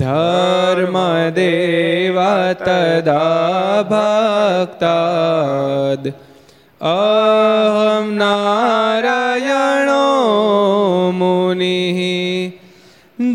[0.00, 2.18] धर्मदेव
[2.60, 3.24] तदा
[3.90, 4.78] भक्ताद्
[6.90, 10.06] अहं नारायणो
[11.18, 11.98] मुनिः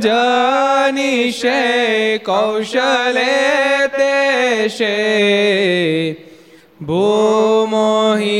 [0.05, 1.61] जानिषे
[2.29, 3.35] कौशले
[3.97, 4.95] तेषे
[6.87, 8.39] भूमो हि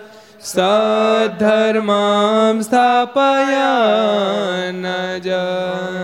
[0.43, 4.81] સધર્મામ સ્થાપયાન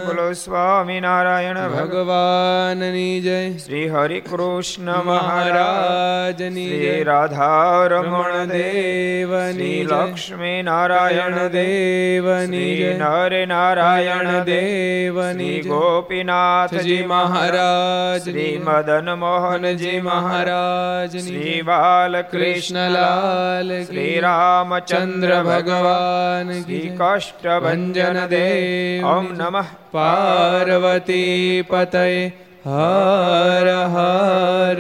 [0.08, 12.76] બોલો સ્વામિનારાયણ ભગવાનની જય શ્રી હરિ કૃષ્ણ મહારાજની જય રાધા રમણ દેવની લક્ષ્મી નારાયણ દેવની
[12.76, 26.47] જય નરે નારાયણ દેવની ગોપીનાથજી મહારાજ શ્રી મદન મોહનજી મહારાજ શ્રી બાલકૃષ્ણલાલ શ્રી રામચંદ્ર ભગવાન
[26.56, 32.06] શ્રી કાષ્ટભંજન દેવ ઓમ નમઃ પાર્વતી પતય
[32.66, 34.80] હર હર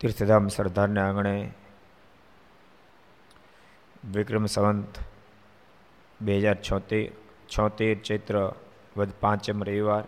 [0.00, 1.34] તીર્થધામ સરદારના આંગણે
[4.02, 5.00] વિક્રમ સંવંત
[6.20, 7.12] બે હજાર છોતેર
[7.48, 8.36] છોતેર ચૈત્ર
[8.96, 10.04] વધ પાંચમ રવિવાર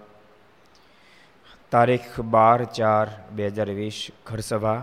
[1.72, 4.80] તારીખ બાર ચાર બે હજાર વીસ ઘરસભા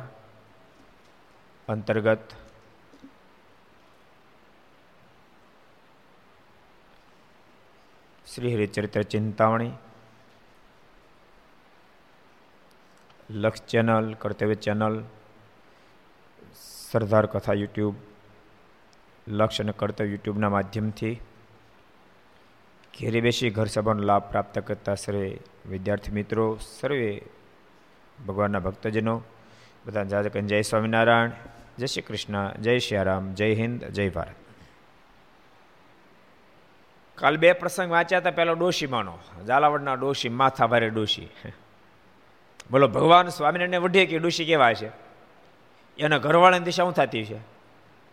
[1.68, 2.35] અંતર્ગત
[8.28, 9.74] શ્રી હરિચરિત્ર ચિંતામણી
[13.38, 14.95] લક્ષ ચેનલ કર્તવ્ય ચેનલ
[16.84, 17.95] સરદાર કથા યુટ્યુબ
[19.27, 21.19] લક્ષ અને કર્તવ્ય યુટ્યુબના માધ્યમથી
[22.99, 25.38] ઘેરે બેસી ઘર સભાનો લાભ પ્રાપ્ત કરતા સર્વે
[25.69, 27.23] વિદ્યાર્થી મિત્રો, સર્વે
[28.27, 29.21] ભગવાનના ભક્તજનો,
[29.85, 31.31] બધા જાજકન જય સ્વામિનારાયણ,
[31.77, 32.97] જય શ્રી કૃષ્ણ, જય શ્રી
[33.33, 34.35] જય હિન્દ, જય ભારત.
[37.15, 39.17] કાલ બે પ્રસંગ વાંચ્યા હતા, પેલો ડોશીમાનો,
[39.47, 41.29] ઝાલાવડના ડોશી માથા ભારે ડોશી.
[42.71, 44.91] બોલો, ભગવાન સ્વામિનારાયણને વઢીએ કે ડોશી કેવા છે
[45.99, 47.56] એના ઘરવાળાની દિશા શું થતી છે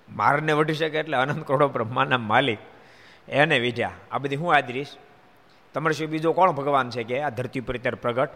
[0.08, 2.58] મારને વઢી શકે એટલે અનંત કરોડો બ્રહ્માના માલિક
[3.28, 3.90] એને વિધ્યા.
[4.12, 4.86] આ બધી હું આદરીશ
[5.74, 8.30] તમારે શું બીજો કોણ ભગવાન છે કે આ ધરતી ઉપર અત્યારે પ્રગટ?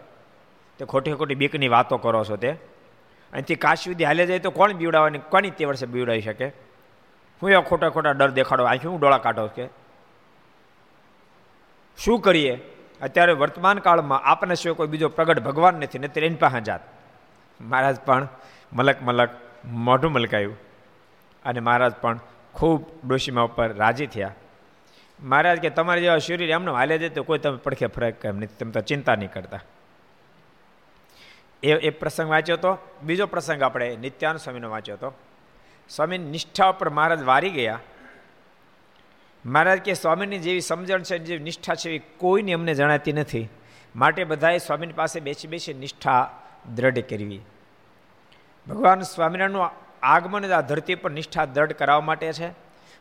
[0.77, 2.51] તે ખોટી ખોટી બીકની વાતો કરો છો તે.
[3.33, 6.47] અહીંથી કાશી સુધી હાલે જાય તો કોણ બીવડાવવાની કોની તે વર્ષે બીવડાવી શકે?
[7.41, 9.67] હું એવા ખોટા ખોટા ડર દેખાડો આ શું ડોળા કાઢો કે?
[11.97, 12.59] શું કરીએ?
[13.01, 16.81] અત્યારે વર્તમાન કાળમાં આપને સિવાય કોઈ બીજો પ્રગટ ભગવાન નથી ને એની પાસે જાત.
[17.61, 18.27] મહારાજ પણ
[18.73, 19.29] મલક મલક
[19.65, 20.68] મોઢું મલકાયું.
[21.49, 22.19] અને મહારાજ પણ
[22.53, 24.35] ખૂબ ડોશીમાં ઉપર રાજી થયા.
[25.23, 28.55] મહારાજ કે, તમારા જેવા શરીર એમને હાલે જાય તો કોઈ તમે પડખે ફરક કેમ નથી,
[28.59, 29.59] તમે તો ચિંતા નહીં કરતા.
[31.63, 35.13] એ એ પ્રસંગ વાંચ્યો હતો બીજો પ્રસંગ આપણે નિત્યાનંદ સ્વામીનો વાંચ્યો હતો
[35.89, 37.79] સ્વામી નિષ્ઠા ઉપર મહારાજ વારી ગયા.
[39.45, 43.49] મહારાજ કે, સ્વામીની જેવી સમજણ છે જેવી નિષ્ઠા છે એવી કોઈને અમને જણાતી નથી.
[43.95, 46.41] માટે બધાએ સ્વામીની પાસે બેસી બેસી નિષ્ઠા
[46.75, 47.41] દ્રઢ કરવી.
[48.67, 52.49] ભગવાન સ્વામિનારાયણનું આગમન આ ધરતી પર નિષ્ઠા દ્રઢ કરાવવા માટે છે.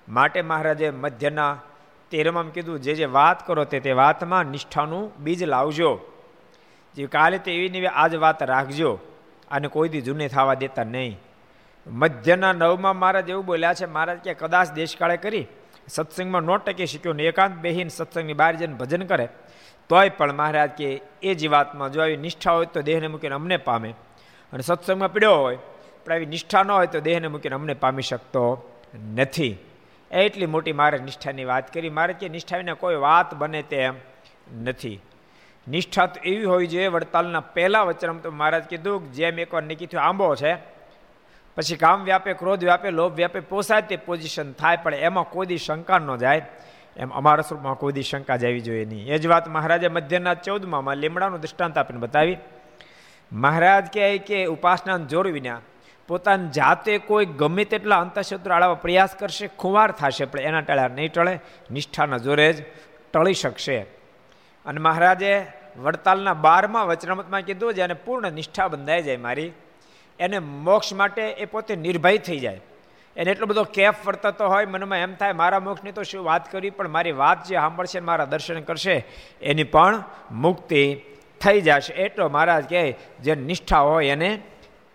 [0.09, 1.59] માટે મહારાજે મધ્યના
[2.11, 6.01] તેરમાં કીધું, જે જે વાત કરો તે તે વાતમાં નિષ્ઠાનું બીજ લાવજો.
[6.95, 8.99] જે કાલે તે એવી ને આજ વાત રાખજો
[9.51, 11.21] અને કોઈથી જૂને થવા દેતા નહીં.
[11.87, 15.47] મધ્યના નવમાં મહારાજ એવું બોલ્યા છે, મહારાજ કે કદાચ દેશકાળે કરી
[15.89, 19.29] સત્સંગમાં નો ટકી શીખ્યો ને એકાંત બેહીને સત્સંગની બહાર જઈને ભજન કરે,
[19.89, 23.91] તોય પણ મહારાજ કે એ જીવાતમાં જો આવી નિષ્ઠા હોય તો દેહને મૂકીને અમને પામે.
[24.53, 25.59] અને સત્સંગમાં પીડ્યો હોય
[26.05, 28.45] પણ આવી નિષ્ઠા ન હોય તો દેહને મૂકીને અમને પામી શકતો
[29.17, 29.57] નથી.
[30.11, 31.91] એટલી મોટી મારે નિષ્ઠાની વાત કરી.
[31.91, 33.95] મારે કે નિષ્ઠા વિના કોઈ વાત બને તેમ
[34.63, 35.01] નથી.
[35.69, 40.01] નિષ્ઠા તો એવી હોવી જોઈએ વડતાલના પહેલા વચનમાં તો મહારાજ કીધું જેમ એકવાર નિકી થયો
[40.01, 40.53] આંબો છે,
[41.57, 45.99] પછી કામ વ્યાપે, ક્રોધ વ્યાપે, લોભ વ્યાપે પોસાય તે પોઝિશન થાય, પણ એમાં કોઈ શંકા
[45.99, 46.43] ન જાય.
[46.97, 49.07] એમ અમારા સ્વરૂપમાં કોઈ શંકા જવી જોઈએ નહીં.
[49.07, 52.39] એ જ વાત મહારાજે મધ્યના ચૌદમાં લીમડાનું દૃષ્ટાંત આપીને બતાવી.
[53.33, 55.61] મહારાજ કહે કે ઉપાસના જોર વિના
[56.09, 61.13] પોતાની જાતે કોઈ ગમે તેટલા અંતઃશત્રુ આળવા પ્રયાસ કરશે, ખુવાર થશે, પણ એના ટળ્યા નહીં
[61.13, 61.39] ટળે,
[61.71, 62.65] નિષ્ઠાના જોરે જ
[63.13, 63.79] ટળી શકશે.
[64.67, 65.47] અને મહારાજે
[65.77, 69.53] વડતાલના બારમા વચનામતમાં કીધું જેને પૂર્ણ નિષ્ઠા બંધાઈ જાય મારી.
[70.19, 72.61] એને મોક્ષ માટે એ પોતે નિર્ભય થઈ જાય.
[73.17, 76.71] એને એટલો બધો કેફ વર્તતો હોય, મનમાં એમ થાય, મારા મોક્ષની તો શું વાત કરી,
[76.71, 79.05] પણ મારી વાત જે સાંભળશે મારા દર્શન કરશે,
[79.43, 81.01] એની પણ મુક્તિ
[81.41, 81.95] થઈ જશે.
[81.95, 84.43] એટલો મહારાજ કહે, જે નિષ્ઠા હોય એને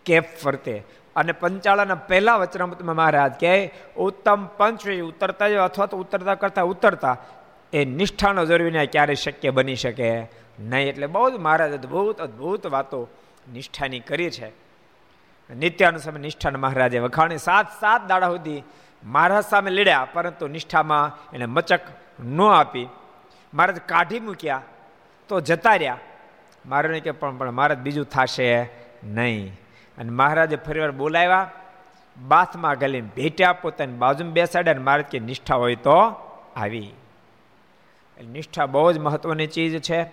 [0.06, 0.84] કેફ વર્તે.
[1.16, 7.18] અને પંચાળાના પહેલા વચનામૃતમાં મહારાજ કહે, ઉત્તમ પંચ ઉતરતા અથવા તો ઉતરતા કરતા ઉતરતા
[7.74, 10.22] એ નિષ્ઠાનો જરૂરીને ક્યારેય શક્ય બની શકે?
[10.60, 13.10] નહીં, એટલે બહુ જ મહારાજ અદ્ભુત અદ્ભુત વાતો
[13.54, 14.50] નિષ્ઠાની કરી છે.
[15.54, 18.64] નિત્યાનું સમય નિષ્ઠાને મહારાજે વખાણી, સાત સાત દાડા સુધી
[19.04, 21.80] મહારાજ સામે લડ્યા, પરંતુ નિષ્ઠામાં એને મચક
[22.20, 22.88] ન આપી.
[23.54, 24.62] મહારાજ કાઢી મૂક્યા,
[25.28, 25.98] તો જતા રહ્યા.
[26.66, 28.70] મહારાજને કે પણ પણ મહારાજ બીજું થશે
[29.04, 29.60] નહીં.
[29.98, 31.52] અને મહારાજે ફરીવાર બોલાવ્યા,
[32.28, 35.98] બાથમાં ગલીને ભેટ્યા પોતાની બાજુમાં બેસાડ્યા અને મહારાજ કે નિષ્ઠા હોય તો
[36.56, 36.94] આવી.
[38.32, 40.06] નિષ્ઠા બહુ જ મહત્વની ચીજ છે.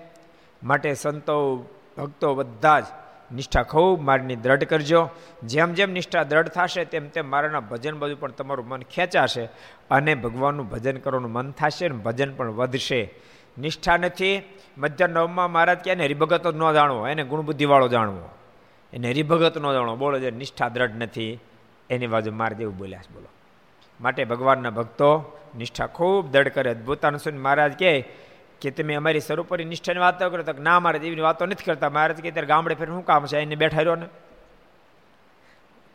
[0.63, 1.67] માટે સંતો,
[1.99, 2.85] ભક્તો બધા જ
[3.33, 5.09] નિષ્ઠા ખૂબ મારની દ્રઢ કરજો.
[5.43, 9.45] જેમ જેમ નિષ્ઠા દ્રઢ થશે તેમ તેમ મારાના ભજન બધું પણ તમારું મન ખેંચાશે
[9.91, 13.15] અને ભગવાનનું ભજન કરવાનું મન થશે અને ભજન પણ વધશે.
[13.59, 14.43] નિષ્ઠા નથી.
[14.79, 18.29] મધ્ય નવમાં મહારાજ કહે ને, હરિભગત ન જાણવો, એને ગુણબુદ્ધિવાળો જાણવો.
[18.93, 21.39] એને હરિભગત નો જાણો, બોલો જે નિષ્ઠા દ્રઢ નથી.
[21.91, 23.27] એની બાજુ માર દેવું બોલ્યા છે, બોલો.
[24.01, 26.71] માટે ભગવાનના ભક્તો, નિષ્ઠા ખૂબ દ્રઢ કરે.
[26.71, 28.09] અદભુતાનું સુન મહારાજ કહે
[28.61, 31.91] કે તમે અમારી સર્વોપરી નિષ્ઠાની વાતો કરો, તો ના મારે એવી વાતો નથી કરતા.
[31.91, 33.39] મહારાજ કે ત્યારે ગામડે ફેર શું કામ છે?
[33.39, 34.07] એને બેઠા રહ્યો ને.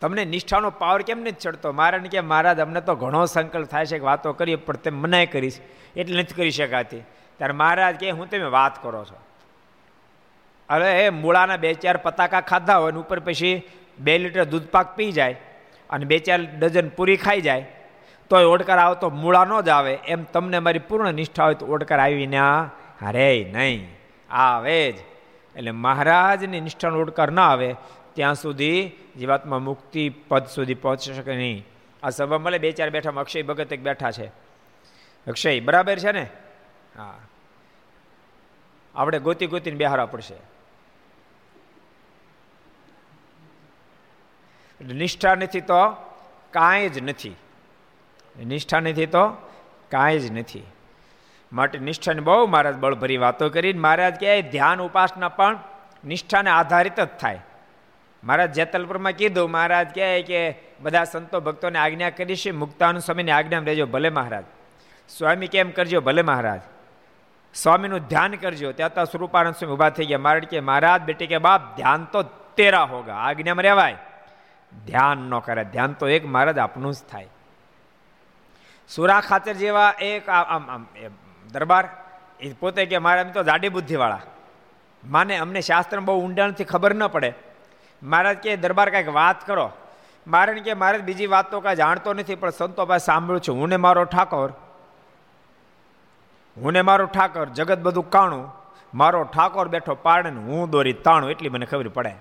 [0.01, 1.71] તમને નિષ્ઠાનો પાવર કેમ નથી ચડતો?
[1.71, 5.25] મારાને કે મહારાજ, અમને તો ઘણો સંકલ્પ થાય છે કે વાતો કરીએ, પણ તમે મનાય
[5.25, 5.59] કરીશ.
[5.95, 7.00] એટલે નથી કરી શકાતી.
[7.38, 9.18] ત્યારે મહારાજ કે હું તમે વાત કરો છો.
[10.69, 13.62] અરે, એ મૂળાના બે ચાર પતાકા ખાધા હોય ઉપર પછી
[14.00, 15.35] બે લીટર દૂધ પાક પી જાય
[15.89, 17.67] અને બે ચાર ડઝન પૂરી ખાઈ જાય,
[18.29, 19.94] તોય ઓડકાર આવતો મૂળા ન જ આવે.
[19.94, 23.88] એમ તમને મારી પૂર્ણ નિષ્ઠા હોય તો ઓડકાર આવીને અરે નહીં,
[24.29, 24.95] આવે જ.
[25.56, 27.75] એટલે મહારાજની નિષ્ઠાનો ઓડકાર ના આવે,
[28.13, 31.65] ત્યાં સુધી જીવાત્મા મુક્તિ પદ સુધી પહોંચી શકે નહીં.
[32.03, 34.27] આ સભા મળે, બે ચાર બેઠા અક્ષય ભગત એક બેઠા છે.
[35.27, 36.27] અક્ષય, બરાબર છે ને?
[36.97, 37.13] હા.
[38.95, 40.55] આપણે ગોતી ગોતીને બેહારવા પડશે.
[44.81, 45.89] નિષ્ઠા નથી તો
[46.51, 47.36] કાંઈ જ નથી.
[48.45, 49.30] નિષ્ઠા નથી તો
[49.92, 50.63] કાંઈ જ નથી.
[51.54, 55.60] માટે નિષ્ઠાની બહુ મહારાજ બળભરી વાતો કરીને મહારાજ કહે ધ્યાન ઉપાસના પણ
[56.06, 57.39] નિષ્ઠાને આધારિત જ થાય.
[58.24, 63.60] મહારાજ જેતલપુરમાં કીધું, મહારાજ કહે કે બધા સંતો ભક્તોને આજ્ઞા કરીશ મુક્તાનું સ્વામીને સ્વામીની આજ્ઞા
[63.60, 64.44] રહેજો ભલે મહારાજ.
[65.10, 66.01] સ્વામી કેમ કરજો?
[66.01, 66.62] ભલે મહારાજ.
[67.54, 68.72] સ્વામીનું ધ્યાન કરજો.
[68.72, 70.18] ત્યાં તો સ્વરૂપાનંદ સ્વામી ઊભા થઈ ગયા.
[70.18, 72.24] મહારાજ કે મહારાજ બેટી કે બાપ, ધ્યાન તો
[72.56, 73.13] તેરા હોગા.
[73.13, 73.98] આજ્ઞામાં રહેવાય.
[74.88, 75.63] ધ્યાન ન કરે.
[75.63, 77.27] ધ્યાન તો એક મહારાજ આપનું જ થાય.
[78.89, 80.86] સુરા ખાતર જેવા એક આમ આમ
[81.51, 81.89] દરબાર,
[82.39, 84.22] એ પોતે કે મારે એમ તો જાડી બુદ્ધિવાળા.
[85.05, 87.34] માને અમને શાસ્ત્ર બહુ ઊંડાણથી ખબર ન પડે.
[88.03, 89.72] મહારાજ કે, દરબાર કાંઈક વાત કરો.
[90.27, 93.60] મારે કે મારે બીજી વાત તો કાંઈ જાણતો નથી, પણ સંતો પાસે સાંભળ્યું છું.
[93.60, 94.53] હું ને મારો ઠાકોર.
[96.58, 98.53] હું ને મારો ઠાકોર, જગત બધું કાણું.
[98.94, 101.29] મારો ઠાકોર બેઠો પાડે ને હું દોરી તાણું.
[101.29, 102.15] એટલી મને ખબર પડે.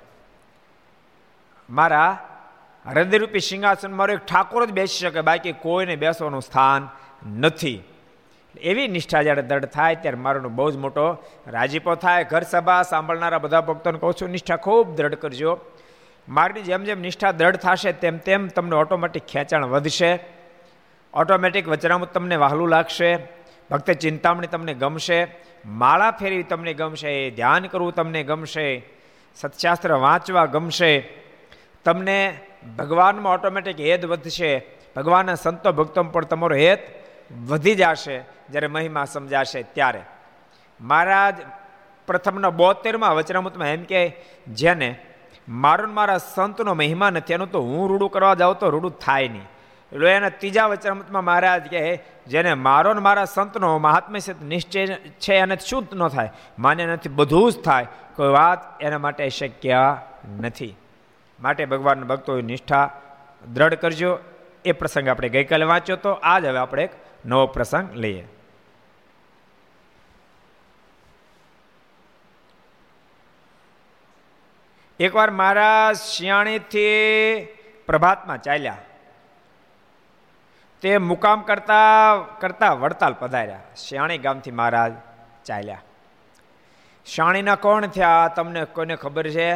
[1.71, 2.29] મારા
[2.91, 6.89] હૃદયરૂપી સિંહાસન મારો એક ઠાકોર જ બેસી શકે, બાકી કોઈને બેસવાનું સ્થાન
[7.39, 7.83] નથી.
[8.61, 12.25] એવી નિષ્ઠા જ્યારે દઢ થાય, ત્યારે મારો બહુ જ મોટો રાજીપો થાય.
[12.25, 15.61] ઘર સભા સાંભળનારા બધા ભક્તોને કહું છું, નિષ્ઠા ખૂબ દ્રઢ કરજો.
[16.29, 20.19] મારી જેમ જેમ નિષ્ઠા દ્રઢ થશે, તેમ તેમ તમને ઓટોમેટિક ખેંચાણ વધશે.
[21.15, 23.17] ઓટોમેટિક વચરામું તમને વહાલું લાગશે.
[23.71, 25.27] ભક્ત ચિંતામણી તમને ગમશે.
[25.67, 27.31] માળા ફેરવી તમને ગમશે.
[27.31, 28.85] ધ્યાન કરવું તમને ગમશે.
[29.35, 31.09] સત્શાસ્ત્ર વાંચવા ગમશે.
[31.85, 32.41] તમને
[32.79, 34.63] ભગવાનમાં ઓટોમેટિક હેદ વધશે.
[34.97, 36.83] ભગવાનના સંતો ભક્તોમાં પણ તમારો હેત
[37.49, 38.19] વધી જશે,
[38.51, 40.03] જ્યારે મહિમા સમજાશે ત્યારે.
[40.81, 41.35] મહારાજ,
[42.07, 44.17] પ્રથમના બોતેરમાં વચનામૃતમાં એમ કે
[44.49, 44.99] જેને
[45.49, 49.49] મારો મારા સંતનો મહિમા નથી, એનું તો હું રૂડું કરવા જાઉં તો રૂડું થાય નહીં.
[49.93, 54.87] એટલે એના ત્રીજા વચનામૃતમાં મહારાજ કહે, જેને મારો ને મારા સંતનો મહાત્મ્ય નિશ્ચય
[55.21, 56.31] છે, એને શું ન થાય?
[56.59, 57.87] માન્ય નથી, બધું જ થાય.
[58.17, 59.97] કોઈ વાત એના માટે શક્ય
[60.41, 60.77] નથી.
[61.41, 63.01] માટે ભગવાનના ભક્તો નિષ્ઠા
[63.53, 64.19] દ્રઢ કરજો.
[64.65, 66.91] એ પ્રસંગ આપણે ગઈકાલે વાંચ્યો તો આજ હવે આપણે એક
[67.27, 68.27] નવો પ્રસંગ લઈએ.
[75.01, 77.45] એકવાર મારા શિયાણીથી
[77.87, 78.77] પ્રભાતમાં ચાલ્યા.
[80.81, 83.61] તે મુકામ કરતા કરતા વડતાલ પધાર્યા.
[83.77, 84.93] શિયાણી ગામથી મહારાજ
[85.45, 85.83] ચાલ્યા.
[87.07, 88.33] શાણીના કોણ થયા?
[88.37, 89.55] તમને કોઈને ખબર છે?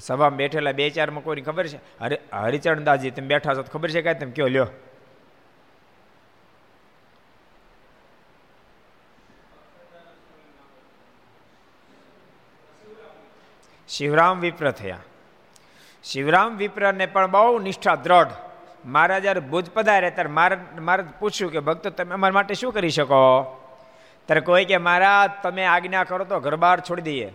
[0.00, 1.76] સભામાં બેઠેલા બે ચારમાં કોઈને ખબર છે?
[1.76, 4.14] હરે, હરિચરણદાસજી, તમે બેઠા છો ખબર છે કાંઈ?
[4.14, 4.66] તમે કયો, લ્યો.
[13.88, 14.98] શિવરામ વિપ્ર થયા.
[16.04, 18.28] શિવરામ વિપ્રને પણ બહુ નિષ્ઠા દ્રઢ.
[18.84, 22.90] મારા જ્યારે ભૂજ પધારે ત્યારે મારે મારે પૂછ્યું કે, ભક્તો, તમે અમારા માટે શું કરી
[22.90, 23.44] શકો?
[24.26, 27.32] ત્યારે કોઈ કે મારા તમે આજ્ઞા કરો તો ઘર બહાર છોડી દઈએ.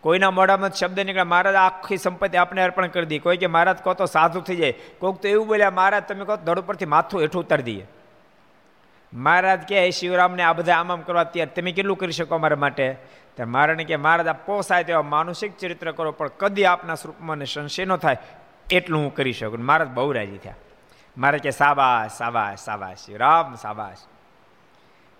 [0.00, 3.18] કોઈના મોઢામાં શબ્દ નીકળે, મહારાજ, આખી સંપત્તિ આપને અર્પણ કરી દઈએ.
[3.18, 4.72] કોઈ કે, મહારાજ, કહો તો સાધુ થઈ જાય.
[4.72, 7.86] કોઈક તો એવું બોલ્યા, મહારાજ, તમે કહો ધડ ઉપરથી માથું હેઠું ઉતારી દઈએ.
[9.12, 12.96] મહારાજ કહે શિવરામને, આ બધા આમ આમ કરવા ત્યારે તમે કેટલું કરી શકો અમારા માટે?
[13.34, 17.84] ત્યારે મહારાજને કે મહારાજ આ પોસાય તેવા માનુષિક ચરિત્ર કરો, પણ કદી આપના સ્વરૂપમાં સંશય
[17.84, 18.16] ન થાય
[18.70, 19.64] એટલું હું કરી શકું.
[19.64, 20.54] મહારાજ બહુ રાજી થયા.
[21.18, 23.96] મારે કે સાબાશ સાબાશ સાબાશ રામ સાબાશ.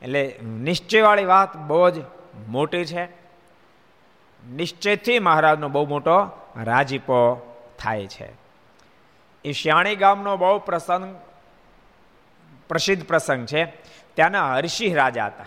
[0.03, 1.95] એટલે નિશ્ચયવાળી વાત બહુ જ
[2.49, 3.28] મોટી છે.
[4.47, 8.33] નિશ્ચયથી મહારાજનો બહુ મોટો રાજીપો થાય છે.
[9.45, 11.17] એ શિયાણી ગામનો બહુ પ્રસંગ,
[12.69, 13.65] પ્રસિદ્ધ પ્રસંગ છે.
[14.15, 15.45] ત્યાંના હરસિંહ રાજા હતા.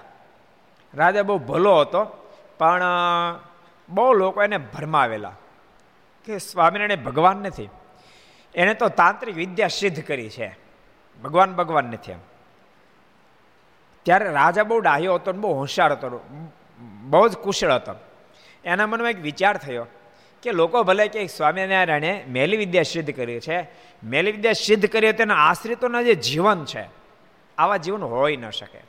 [0.93, 2.03] રાજા બહુ ભલો હતો,
[2.57, 2.83] પણ
[3.89, 5.31] બહુ લોકો એને ભરમાવેલા
[6.25, 7.69] કે સ્વામિનારાયણ ભગવાન નથી.
[8.55, 10.57] એણે તો તાંત્રિક વિદ્યા સિદ્ધ કરી છે.
[11.23, 12.19] ભગવાન ભગવાન નથી એમ.
[14.03, 16.29] ત્યારે રાજા બહુ ડાહ્યો હતો બહુ હોશિયાર હતો,
[17.03, 17.95] બહુ જ કુશળ હતો.
[18.65, 19.85] એના મનમાં એક વિચાર થયો
[20.43, 23.67] કે લોકો ભલે કે સ્વામિનારાયણે મેલી વિદ્યા સિદ્ધ કરી છે,
[24.03, 26.85] મેલી વિદ્યા સિદ્ધ કરી તેના આશ્રિતોના જે જીવન છે,
[27.57, 28.79] આવા જીવન હોઈ ન શકે.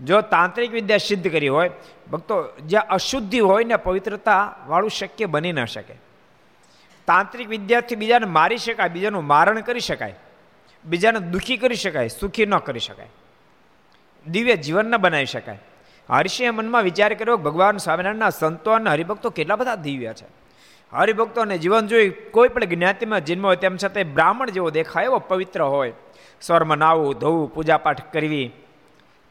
[0.00, 1.70] જો તાંત્રિક વિદ્યા સિદ્ધ કરી હોય,
[2.12, 5.94] ભક્તો જે અશુદ્ધિ હોય ને પવિત્રતા વાળું શક્ય બની ન શકે.
[7.06, 10.14] તાંત્રિક વિદ્યાથી બીજાને મારી શકાય, બીજાનું મારણ કરી શકાય,
[10.84, 13.08] બીજાને દુઃખી કરી શકાય, સુખી ન કરી શકાય.
[14.26, 15.58] દિવ્ય જીવન ન બનાવી શકાય.
[16.10, 20.26] હર્ષિએ મનમાં વિચાર કર્યો, ભગવાન સ્વામિનારાયણના સંતો અને હરિભક્તો કેટલા બધા દિવ્ય છે.
[20.92, 25.62] હરિભક્તોને જીવન જોઈ કોઈ પણ જ્ઞાતિમાં જન્મ હોય તેમ છતાં બ્રાહ્મણ જેવો દેખાય એવો પવિત્ર
[25.62, 25.92] હોય.
[26.40, 28.52] સ્વરમાં નાવું, ધોવું, પૂજાપાઠ કરવી,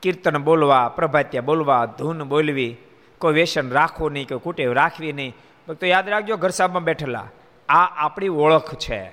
[0.02, 2.78] કીર્તન બોલવા, પ્રભાત્યા બોલવા, ધૂન બોલવી,
[3.18, 5.36] કોઈ વ્યસન રાખવું નહીં, કોઈ કુટેવ રાખવી નહીં.
[5.68, 7.28] ભક્તો યાદ રાખજો ઘરસામાં બેઠેલા,
[7.70, 9.12] આ આપણી ઓળખ છે.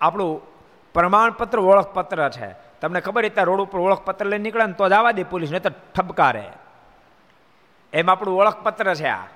[0.00, 0.40] આપણું
[0.94, 2.54] પ્રમાણપત્ર ઓળખપત્ર છે.
[2.80, 5.62] તમને ખબર એ રોડ ઉપર ઓળખપત્ર લઈને નીકળે ને તો જ આવા દે પોલીસ નહીં
[5.62, 6.44] તો ઠપકારે.
[7.94, 9.26] એમ આપણું ઓળખપત્ર છે આ.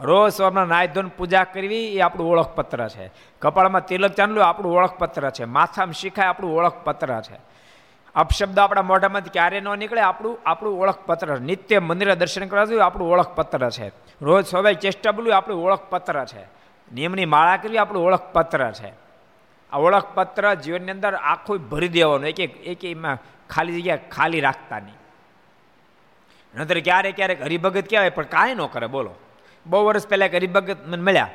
[0.00, 3.10] રોજ સવારમાં નાય ધોન પૂજા કરવી એ આપણું ઓળખપત્ર છે.
[3.40, 5.44] કપાળમાં તિલક ચાંદલું આપણું ઓળખપત્ર છે.
[5.44, 7.52] માથામાં શીખાય આપણું ઓળખપત્ર છે.
[8.14, 13.12] અપશબ્દ આપણા મોઢામાંથી ક્યારે ન નીકળે, આપણું આપણું ઓળખપત્ર નિત્ય મંદિરે દર્શન કરવા જોઈએ આપણું
[13.12, 13.92] ઓળખપત્ર છે.
[14.22, 16.42] રોજ સવાય ચેષ્ટા બોલવું આપણું ઓળખપત્ર છે.
[16.94, 18.88] નિયમની માળા કરવી આપણું ઓળખપત્ર છે.
[19.72, 22.26] આ ઓળખપત્ર જીવનની અંદર આખું ભરી દેવાનું.
[22.26, 23.18] એક એક એક એમાં
[23.50, 24.94] ખાલી જગ્યા ખાલી રાખતા નહીં.
[26.56, 29.14] નતર ક્યારેક ક્યારેક હરિભગત કહેવાય, પણ કાંઈ ન કરે, બોલો.
[29.66, 31.30] બહુ વર્ષ પહેલાં એક હરિભગત મને મળ્યા.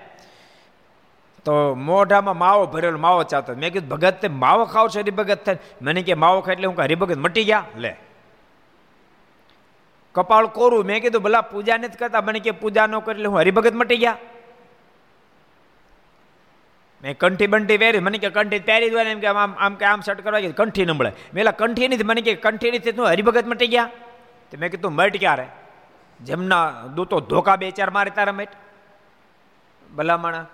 [1.46, 5.58] તો મોઢામાં માવો ભરેલો, માવો ચાતો મેં કીધું, ભગત, તે માવો ખાવ છો હરિભગત થાય.
[5.82, 7.66] મને કે, માવો ખાય એટલે હું હરિભગત મટી ગયા?
[7.76, 7.96] લે.
[10.14, 10.86] કપાળ કોરું.
[10.86, 12.22] મેં કીધું, ભલા પૂજા નથી કરતા.
[12.22, 14.18] મને કે, પૂજા ન કરી એટલે હું હરિભગત મટી ગયા.
[17.04, 18.00] મેં કંઠી બંઠી પહેરી.
[18.00, 21.12] મને કે, કંઠી પહેરી દો એમ કે, આમ આમ કે, આમ શર્ટ કરવા કંઠી નંબળે
[21.34, 22.04] મેં કંઠી નથી.
[22.04, 23.90] મને કે, કંઠી નથી, તું હરિભગત મટી ગયા.
[24.51, 25.48] તો મેં કીધું, મટ ક્યારે?
[26.24, 28.50] જેમના દૂતો ધોકા બે ચાર મારે તારા મેટ.
[29.96, 30.46] ભલામણા,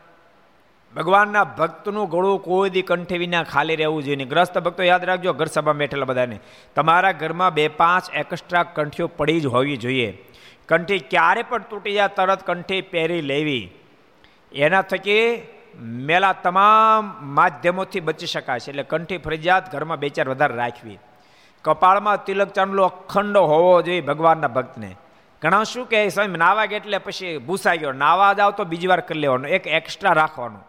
[0.95, 5.45] ભગવાનના ભક્તનું ગળું કોઈ દી કંઠે વિના ખાલી રહેવું જોઈએ ગ્રસ્ત ભક્તો યાદ રાખજો, ઘર
[5.45, 6.39] સભા બેઠેલા બધાને.
[6.75, 10.17] તમારા ઘરમાં બે પાંચ એક્સ્ટ્રા કંઠીઓ પડી જ હોવી જોઈએ.
[10.67, 13.71] કંઠી ક્યારે પણ તૂટી જાય, તરત કંઠી પહેરી લેવી.
[14.55, 15.47] એના થકી
[15.79, 21.00] મેલા તમામ માધ્યમોથી બચી શકાય છે એટલે કંઠી ફરજિયાત ઘરમાં બે ચાર વધારે રાખવી.
[21.63, 24.96] કપાળમાં તિલક ચાંદલો અખંડ હોવો જોઈએ ભગવાનના ભક્તને.
[25.41, 27.91] ઘણા શું કહે, સ્વામી, નાવા ગયા એટલે પછી ભૂસાઈ ગયો.
[27.91, 30.67] નાવા જાવ તો બીજી વાર કરી લેવાનું, એક એક્સ્ટ્રા રાખવાનું.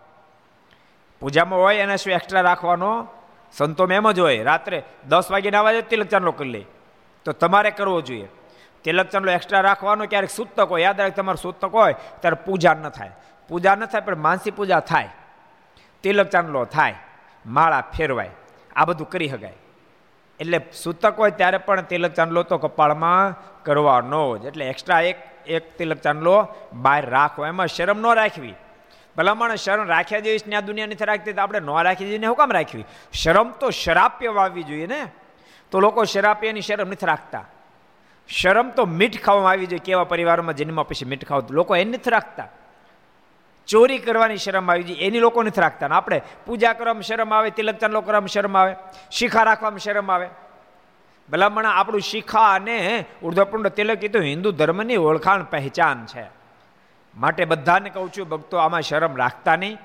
[1.21, 3.09] પૂજામાં હોય એને શું એક્સ્ટ્રા રાખવાનો?
[3.53, 6.65] સંતોમાં એમ જ હોય, રાત્રે દસ વાગે નાવા જાય, તિલક ચાંદલો કરી લે.
[7.25, 8.29] તો તમારે કરવો જોઈએ.
[8.85, 10.83] તિલક ચાંદલો એક્સ્ટ્રા રાખવાનો, ક્યારેક સૂતક હોય.
[10.83, 13.11] યાદ રાખ તમારું સૂતક હોય, ત્યારે પૂજા ન થાય.
[13.49, 15.09] પૂજા ન થાય, પણ માનસી પૂજા થાય.
[16.03, 16.95] તિલક ચાંદલો થાય.
[17.47, 18.31] માળા ફેરવાય.
[18.77, 19.53] આ બધું કરી શકાય
[20.41, 24.45] એટલે સૂતક હોય ત્યારે પણ તિલક ચાંદલો તો કપાળમાં કરવાનો જ.
[24.45, 28.55] એટલે એક્સ્ટ્રા એક એક તિલક ચાંદલો બહાર રાખવો એમાં શરમ ન રાખવી.
[29.17, 32.37] ભલામણ શરમ રાખ્યા જેવી ને આ દુનિયા નથી રાખતી તો આપણે ન રાખી જઈને હું
[32.37, 32.85] કામ રાખવી?
[33.13, 35.07] શરમ તો શરાપ્ય વાવવી જોઈએ ને?
[35.71, 37.45] તો લોકો શરાપ્યની શરમ નથી રાખતા.
[38.29, 39.83] શરમ તો મીઠ ખાવામાં આવી જોઈએ.
[39.85, 42.49] કેવા પરિવારમાં જન્મ પછી મીઠ ખાવ લોકો એ નથી રાખતા.
[43.67, 45.87] ચોરી કરવાની શરમ આવી જાય એની લોકો નથી રાખતા.
[45.87, 48.75] આપણે પૂજા કરવામાં શરમ આવે તિલક ચાંદલો કરવામાં શરમ આવે,
[49.11, 50.29] શિખા રાખવામાં શરમ આવે.
[51.31, 56.25] ભલામણ આપણું શિખા અને ઉર્ધ્વપુંડ તિલક એ તો હિન્દુ ધર્મની ઓળખાણ પહેચાન છે.
[57.17, 59.79] માટે બધાને કહું છું, ભક્તો, આમાં શરમ રાખતા નહીં.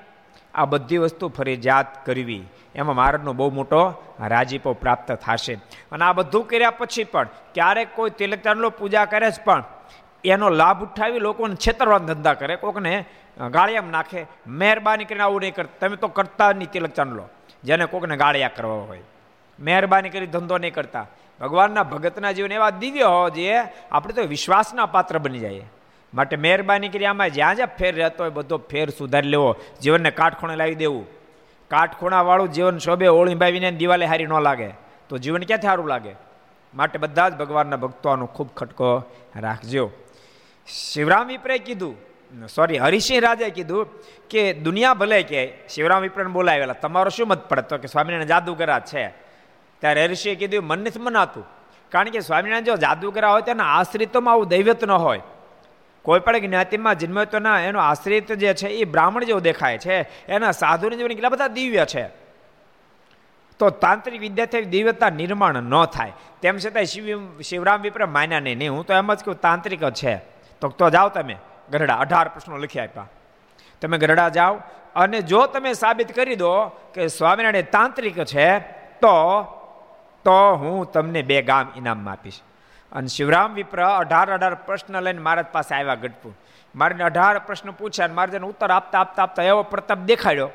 [0.54, 2.44] આ બધી વસ્તુ ફરજિયાત કરવી.
[2.74, 5.54] એમાં મહારાજનો બહુ મોટો રાજીપો પ્રાપ્ત થશે.
[5.92, 9.64] અને આ બધું કર્યા પછી પણ ક્યારેક કોઈ તિલક ચાંદલો પૂજા કરે જ પણ
[10.24, 12.56] એનો લાભ ઉઠાવી લોકોને છેતરવા ધંધા કરે.
[12.56, 13.04] કોકને
[13.50, 14.26] ગાળિયામ નાખે.
[14.46, 17.28] મહેરબાની કરીને આવું નહીં કરતા તમે તો કરતા નહીં તિલક ચાંદલો.
[17.64, 19.02] જેને કોકને ગાળિયા કરવા હોય.
[19.60, 21.06] મહેરબાની કરી ધંધો નહીં કરતા.
[21.40, 23.58] ભગવાનના ભગતના જીવન એવા દિવ્ય હોવા જોઈએ.
[23.92, 25.62] આપણે તો વિશ્વાસના પાત્ર બની જાય
[26.14, 29.56] માટે મહેરબાની કરી આમાં જ્યાં જ્યાં ફેર રહેતો હોય બધો ફેર સુધારી લેવો.
[29.82, 31.06] જીવનને કાટખૂણે લાવી દેવું.
[31.68, 34.68] કાટખૂણાવાળું જીવન શોભે ઓળી બાવીને દિવાલે હારી ન લાગે.
[35.08, 36.14] તો જીવન ક્યાંથી સારું લાગે?
[36.74, 39.04] માટે બધા જ ભગવાનના ભક્તોનો ખૂબ ખટકો
[39.36, 39.90] રાખજો.
[40.68, 42.09] શિવરામ વિપ્રે કીધું
[42.54, 43.88] સોરી હરિસિંહ રાજે કીધું
[44.30, 49.08] કે દુનિયા ભલે કે શિવરામ વિપ્રણ બોલાવેલા, તમારો શું મત પડતો કે સ્વામિનારાયણ જાદુગરા છે.
[49.80, 51.46] ત્યારે હરિસિંહે કીધું, મન નથી મનાતું.
[51.88, 55.20] કારણ કે સ્વામિનારાયણ જો જાદુગરા હોય તેના આશ્રિતોમાં આવું દૈવત ન હોય.
[56.02, 60.26] કોઈ પણ જ્ઞાતિમાં જન્મ્યો તો ના, એનો આશ્રિત જે છે એ બ્રાહ્મણ જેવો દેખાય છે.
[60.26, 62.08] એના સાધુની જીવન કેટલા બધા દિવ્ય છે.
[63.58, 66.12] તો તાંત્રિક વિદ્યાર્થી દિવ્યતા નિર્માણ ન થાય.
[66.42, 68.58] તેમ છતાં શિવ, શિવરામ વિપ્ર માન્યા નહીં.
[68.58, 70.16] નહીં હું તો એમ જ કહું, તાંત્રિક છે.
[70.60, 71.36] તો તો જાઓ તમે.
[71.70, 73.06] ગરડા અઢાર પ્રશ્નો લખી આપ્યા.
[73.80, 74.54] તમે ગરડા જાઓ
[74.96, 78.58] અને જો તમે સાબિત કરી દો કે સ્વામિનારાયણ તાંત્રિક છે,
[79.00, 79.16] તો
[80.24, 82.40] તો હું તમને બે ગામ ઇનામમાં આપીશ.
[82.92, 86.32] અને શિવરામ વિપ્ર અઢાર અઢાર પ્રશ્ન લઈને મહારાજ પાસે આવ્યા ગઢપુર.
[86.74, 90.50] મારે અઢાર પ્રશ્ન પૂછ્યા અને મારે ઉત્તર આપતા આપતા આપતા એવો પ્રતાપ દેખાડ્યો.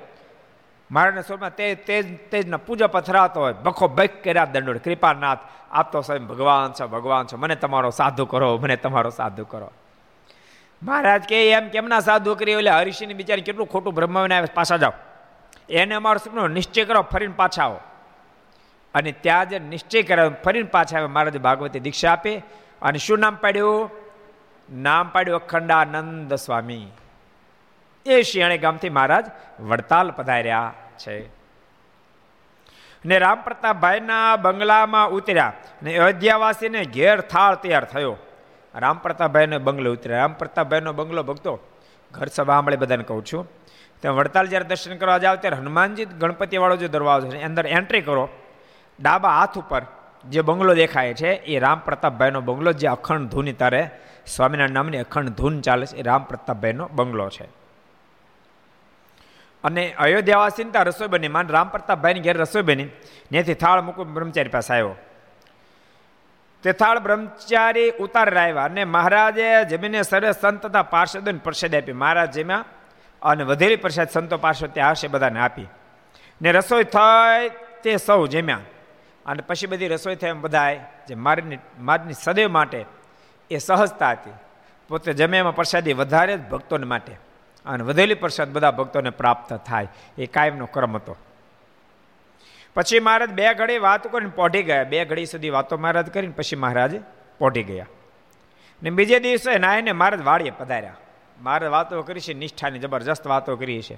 [0.91, 3.53] મારાને સ્વરમાં તેજ તેજ તેજના પૂજા પથરાતો હોય.
[3.53, 5.39] બખો બખ કર્યા દંડોડ કૃપાનાથ
[5.72, 7.38] આપતો સ્વયં ભગવાન છો ભગવાન છો.
[7.38, 9.72] મને તમારો સાધુ કરો, મને તમારો સાધુ કરો.
[10.84, 14.93] મહારાજ કે એમ કેમના સાધુ કરી એટલે હરિષિની બિચારી કેટલું ખોટું બ્રહ્માવીને આવે, પાછા જાઓ.
[15.69, 17.80] એને અમારો સપનો નિશ્ચય કરો, ફરીને પાછા આવો.
[18.93, 21.08] અને ત્યાં જે નિશ્ચય કર્યો ફરીને પાછા આવે.
[21.08, 22.38] મહારાજ ભાગવતી દીક્ષા આપે
[22.82, 23.89] અને શું નામ પાડ્યું?
[24.73, 26.88] નામ પાડ્યું અખંડાનંદ સ્વામી.
[28.06, 31.30] એ શિયાણી ગામથી મહારાજ વડતાલ પધાર્યા છે.
[33.06, 35.54] ને રામ પ્રતાપભાઈના બંગલામાં ઉતર્યા.
[35.84, 38.17] ને અયોધ્યાવાસીને ઘેર થાળ તૈયાર થયો.
[38.76, 40.18] રામ પ્રતાપભાઈનો બંગલો ઉતર્યા.
[40.18, 41.60] રામ પ્રતાપભાઈનો બંગલો ભક્તો,
[42.12, 43.50] ઘર સભા સાંભળે બધાને કહું છું.
[44.02, 48.30] ત્યાં વડતાલ જ્યારે દર્શન કરવા જાવ ત્યારે હનુમાનજી ગણપતિવાળો જે દરવાજો છે અંદર એન્ટ્રી કરો.
[49.02, 49.82] ડાબા હાથ ઉપર
[50.30, 53.90] જે બંગલો દેખાય છે, એ રામ પ્રતાપભાઈનો બંગલો, જે અખંડ ધૂન તારે
[54.28, 57.66] સ્વામિનારાયણ નામની અખંડ ધૂન ચાલે છે, એ રામ પ્રતાપભાઈનો બંગલો છે.
[59.64, 61.28] અને અયોધ્યાવાસીને ત્યાં રસોઈ બની.
[61.28, 62.86] માન રામ પ્રતાપભાઈની ઘેર રસોઈ બની.
[63.30, 64.96] ત્યાંથી થાળ મૂકું બ્રહ્મચારી પાસે આવ્યો.
[66.65, 72.32] તે થાળ બ્રહ્મચારી ઉતાર આવ્યા અને મહારાજે જમીને સર્વે સંત તથા પાર્ષદોને પ્રસાદ આપી મહારાજ
[72.32, 72.65] જેમાં
[73.21, 75.67] અને વધેલી પ્રસાદ સંતો પાર્ષદ ત્યાં હશે બધાને આપી.
[76.41, 77.49] ને રસોઈ થઈ
[77.84, 78.60] તે સૌ જમ્યા.
[79.25, 82.86] અને પછી બધી રસોઈ થઈ એમ બધાએ જે મારની મારની સદૈવ માટે
[83.51, 84.34] એ સહજતા હતી.
[84.89, 87.13] પોતે જમે એમાં પ્રસાદી વધારે જ ભક્તોને માટે.
[87.65, 89.88] અને વધેલી પ્રસાદ બધા ભક્તોને પ્રાપ્ત થાય.
[90.17, 91.17] એ કાયમનો ક્રમ હતો.
[92.76, 94.84] પછી મહારાજ બે ઘડી વાતો કરીને પોઢી ગયા.
[94.84, 96.92] બે ઘડી સુધી વાતો મહારાજ કરીને પછી મહારાજ
[97.40, 97.86] પોઢી ગયા.
[98.84, 100.96] ને બીજે દિવસે નાયને મહારાજ વાળીએ પધાર્યા.
[101.42, 103.98] મહારાજ વાતો કરી છે, નિષ્ઠાની જબરજસ્ત વાતો કરી છે.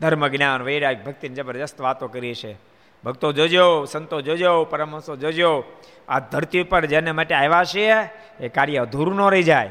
[0.00, 2.56] ધર્મ, જ્ઞાન, વૈરાગ, ભક્તિની જબરજસ્ત વાતો કરી છે.
[3.04, 5.64] ભક્તો જોજો, સંતો જોજો, પરમહંસો જોજો.
[6.08, 7.92] આ ધરતી ઉપર જેને માટે આવ્યા છીએ,
[8.40, 9.70] એ કાર્ય અધૂરું ન રહી જાય.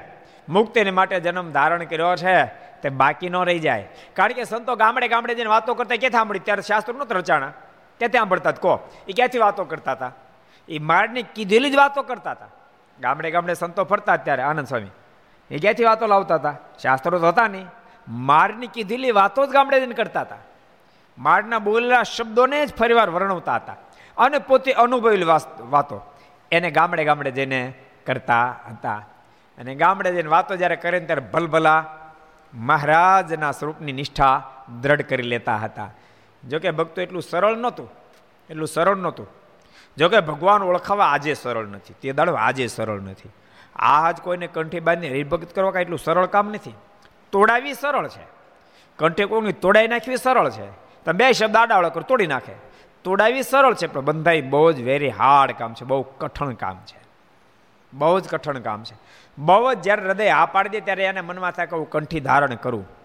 [0.49, 2.45] મુક્તિને માટે જન્મ ધારણ કર્યો છે,
[2.81, 3.87] તે બાકી ન રહી જાય.
[4.13, 7.53] કારણ કે સંતો ગામડે ગામડે જઈને વાતો કરતા ક્યાં સાંભળી ત્યારે શાસ્ત્રો નહોતું રચાણા.
[7.99, 10.11] ક્યાંથી ભણતા કહો એ ક્યાંથી વાતો કરતા હતા?
[10.69, 12.47] એ માળની કીધેલી જ વાતો કરતા હતા.
[12.99, 14.87] ગામડે ગામડે સંતો ફરતા ત્યારે આનંદ સ્વામી.
[15.51, 16.55] એ ક્યાંથી વાતો લાવતા હતા?
[16.81, 17.65] શાસ્ત્રો તો હતા નહીં.
[18.07, 20.35] મારની કીધેલી વાતો જ ગામડે જઈને કરતા હતા.
[21.17, 23.75] માળના બોલેલા શબ્દોને જ ફરીવાર વર્ણવતા હતા.
[24.17, 25.25] અને પોતે અનુભવેલી
[25.59, 26.01] વાતો
[26.51, 27.73] એને ગામડે ગામડે જઈને
[28.05, 29.05] કરતા હતા.
[29.57, 31.85] અને ગામડે જઈને વાતો જ્યારે કરે ત્યારે ભલભલા
[32.53, 34.51] મહારાજના સ્વરૂપની નિષ્ઠા
[34.81, 35.89] દ્રઢ કરી લેતા હતા.
[36.49, 37.91] જોકે ભક્તો એટલું સરળ નહોતું,
[38.49, 39.27] એટલું સરળ નહોતું.
[39.97, 43.29] જોકે ભગવાન ઓળખાવા આજે સરળ નથી, તે દાડો આજે સરળ નથી.
[43.75, 46.73] આજ કોઈને કંઠી બાંધીને હરિભક્ત કરવા કાંઈ એટલું સરળ કામ નથી.
[47.31, 48.27] તોડાવી સરળ છે.
[48.97, 50.67] કંઠે કોઈની તોડાઈ નાખવી સરળ છે.
[51.05, 52.53] તમે બે શબ્દ આડાવડો કરો, તોડી નાખે.
[53.03, 57.03] તોડાવી સરળ છે, પણ બંધાઈ બહુ જ વેરી હાર્ડ કામ છે, બહુ કઠણ કામ છે.
[57.93, 58.95] બહુ જ કઠણ કામ છે.
[59.37, 62.55] બહુ જ જ્યારે હૃદય આ પાડી દે ત્યારે એને મનમાં થાય કે હું કંઠી ધારણ
[62.55, 63.02] કરું.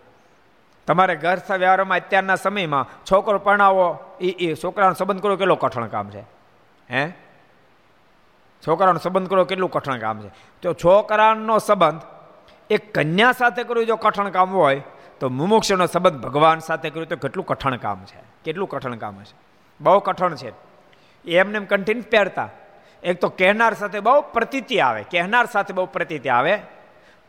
[0.89, 6.11] તમારે ઘર વ્યવહારમાં અત્યારના સમયમાં છોકરો પરણાવો એ એ છોકરાનો સંબંધ કરવો કેટલો કઠણ કામ
[6.11, 6.21] છે?
[6.91, 7.13] હે?
[8.67, 10.31] છોકરાનો સંબંધ કરવો કેટલું કઠણ કામ છે?
[10.63, 12.01] તો છોકરાનો સંબંધ
[12.71, 14.83] એ કન્યા સાથે કર્યું જો કઠણ કામ હોય,
[15.21, 18.23] તો મુમોક્ષનો સંબંધ ભગવાન સાથે કર્યું તો કેટલું કઠણ કામ છે?
[18.45, 19.37] કેટલું કઠણ કામ છે
[19.81, 20.53] બહુ કઠણ છે.
[21.31, 22.49] એમને એમ કન્ટિન્યુ પહેરતા.
[23.03, 26.59] એક તો કહેનાર સાથે બહુ પ્રતીતિ આવે, કહેનાર સાથે બહુ પ્રતીતિ આવે.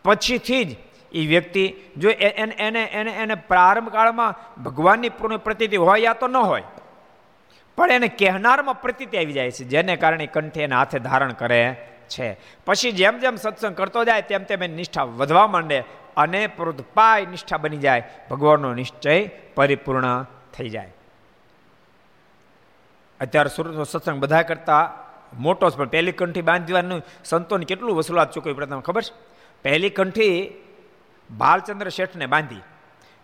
[0.06, 0.76] પછીથી જ
[1.12, 1.64] એ વ્યક્તિ
[1.98, 6.64] જો એને એને એને પ્રારંભ કાળમાં ભગવાનની પૂર્ણ પ્રતીતિ હોય યા તો ન હોય.
[7.78, 11.62] પણ એને કહેનારમાં પ્રતીતિ આવી જાય છે, જેને કારણે કંઠે એના હાથે ધારણ કરે
[12.10, 12.38] છે.
[12.66, 15.84] પછી જેમ જેમ સત્સંગ કરતો જાય, તેમ તેમ એની નિષ્ઠા વધવા માંડે
[16.18, 16.48] અને
[16.94, 20.92] પાય નિષ્ઠા બની જાય, ભગવાનનો નિશ્ચય પરિપૂર્ણ થઈ જાય.
[23.20, 24.94] અત્યારે સુરતનો સત્સંગ બધા કરતા
[25.34, 29.14] મોટો છે, પણ પહેલી કંઠી બાંધવાનું સંતોને કેટલું વસૂલાત ચૂકવી પ્રથમ ખબર છે?
[29.64, 30.34] પહેલી કંઠી
[31.38, 32.62] ભાલચંદ્ર શેઠને બાંધી.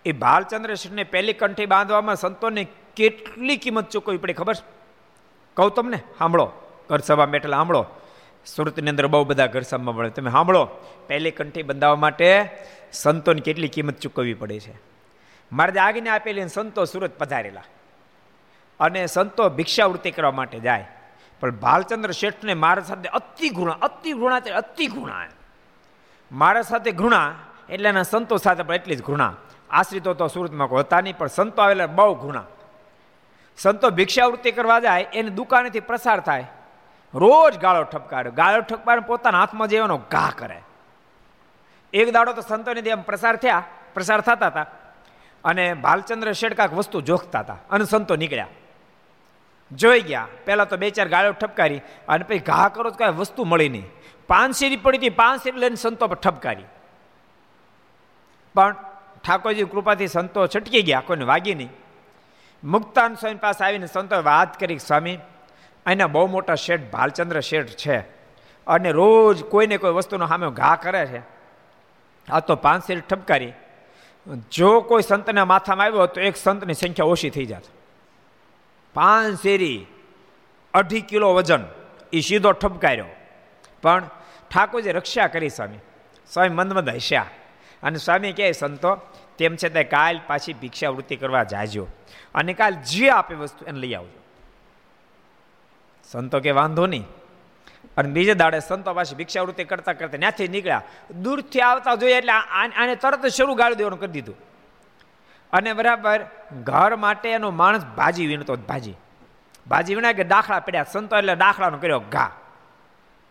[0.06, 4.54] એ ભાલચંદ્ર શેઠને પહેલી કંઠી બાંધવામાં સંતોને કેટલી કિંમત ચૂકવવી પડી ખબર?
[5.54, 6.52] કહું તમને, સાંભળો,
[6.90, 7.86] ઘરસભા બેઠેલા સાંભળો.
[8.46, 10.10] સુરતની અંદર બહુ બધા ઘરસભામાં સભા મળે.
[10.10, 10.66] તમે સાંભળો,
[11.08, 12.50] પહેલી કંઠી બંધાવવા માટે
[12.92, 14.74] સંતોને કેટલી કિંમત ચૂકવવી પડે છે.
[15.52, 17.64] મારે આગને આપેલી સંતો સુરત પધારેલા.
[18.80, 20.88] અને સંતો ભિક્ષાવૃત્તિ કરવા માટે જાય.
[21.40, 25.26] પણ ભાલચંદ્ર શેઠને મારા સાથે અતિ ઘૃણા અતિ ઘૃણા અતિ ઘૃણા
[26.32, 27.36] મારા સાથે ઘૃણા
[27.70, 29.34] એટલે એના સંતો સાથે પણ એટલી જ ઘૃણા.
[29.70, 32.44] આશ્રિતો તો સુરતમાં કોઈ હતા નહીં, પણ સંતો આવેલા બહુ ઘૃણા.
[33.58, 36.48] સંતો ભિક્ષાવૃત્તિ કરવા જાય, એની દુકાનેથી પ્રસાર થાય.
[37.14, 38.32] રોજ ગાળો ઠપકારે.
[38.32, 40.62] ગાળો ઠપકારે પોતાના હાથમાં જેવાનો ઘા કરે.
[41.94, 44.66] એક દાડો તો સંતોની એમ પ્રસાર થયા, પ્રસાર થતા હતા.
[45.44, 48.48] અને ભાલચંદ્ર શેડકાક વસ્તુ જોખતા હતા અને સંતો નીકળ્યા.
[49.72, 50.28] જોઈ ગયા.
[50.46, 53.86] પહેલાં તો બે ચાર ગાળો ઠપકારી અને પછી ઘા કરો તો કાંઈ વસ્તુ મળી નહીં.
[54.28, 56.64] પાંચસેરી પડી હતી પાંચસેરી લઈને સંતો પર ઠપકારી.
[58.56, 58.76] પણ
[59.24, 61.72] ઠાકોરજી કૃપાથી સંતો છટકી ગયા, કોઈને વાગી નહીં.
[62.64, 65.18] મુક્તાન સ્વામી પાસે આવીને સંતોએ વાત કરી, સ્વામી,
[65.86, 67.98] અહીંના બહુ મોટા શેઠ ભાલચંદ્ર શેઠ છે
[68.68, 71.22] અને રોજ કોઈને કોઈ વસ્તુનો સામે ઘા કરે છે.
[72.32, 73.54] આ તો પાંચ શેઠ ઠપકારી.
[74.52, 77.66] જો કોઈ સંતના માથામાં આવ્યો તો એક સંતની સંખ્યા ઓછી થઈ જાત.
[78.94, 79.86] પાંચ શેરી
[80.74, 81.64] અઢી કિલો વજન
[82.14, 83.06] એ સીધો ઠપકાર્યો.
[83.82, 84.04] પણ
[84.52, 85.82] ઠાકોરજી રક્ષા કરી, સ્વામી
[86.32, 87.26] સ્વામી મંદ હસ્યા.
[87.86, 88.96] અને સ્વામી કહે, સંતો,
[89.38, 91.88] તેમ છતાં કાલ પાછી ભિક્ષાવૃત્તિ કરવા જાજો
[92.36, 94.24] અને કાલ જે આપે વસ્તુ એને લઈ આવજો.
[96.12, 97.08] સંતો કે, વાંધો નહીં.
[97.98, 100.82] અને બીજે દાડે સંતો પાછી ભિક્ષાવૃત્તિ કરતા કરતા ત્યાંથી નીકળ્યા.
[101.22, 104.36] દૂરથી આવતા જોઈએ એટલે આને તરત શરૂ ગાળી દેવાનું કરી દીધું.
[105.54, 106.26] અને બરાબર
[106.64, 108.94] ઘર માટે એનો માણસ ભાજી વીણતો ભાજી.
[109.68, 110.84] ભાજી વીણા કે દાખલા પડ્યા.
[110.84, 112.32] સંતો એટલે દાખલાનો કર્યો ઘા.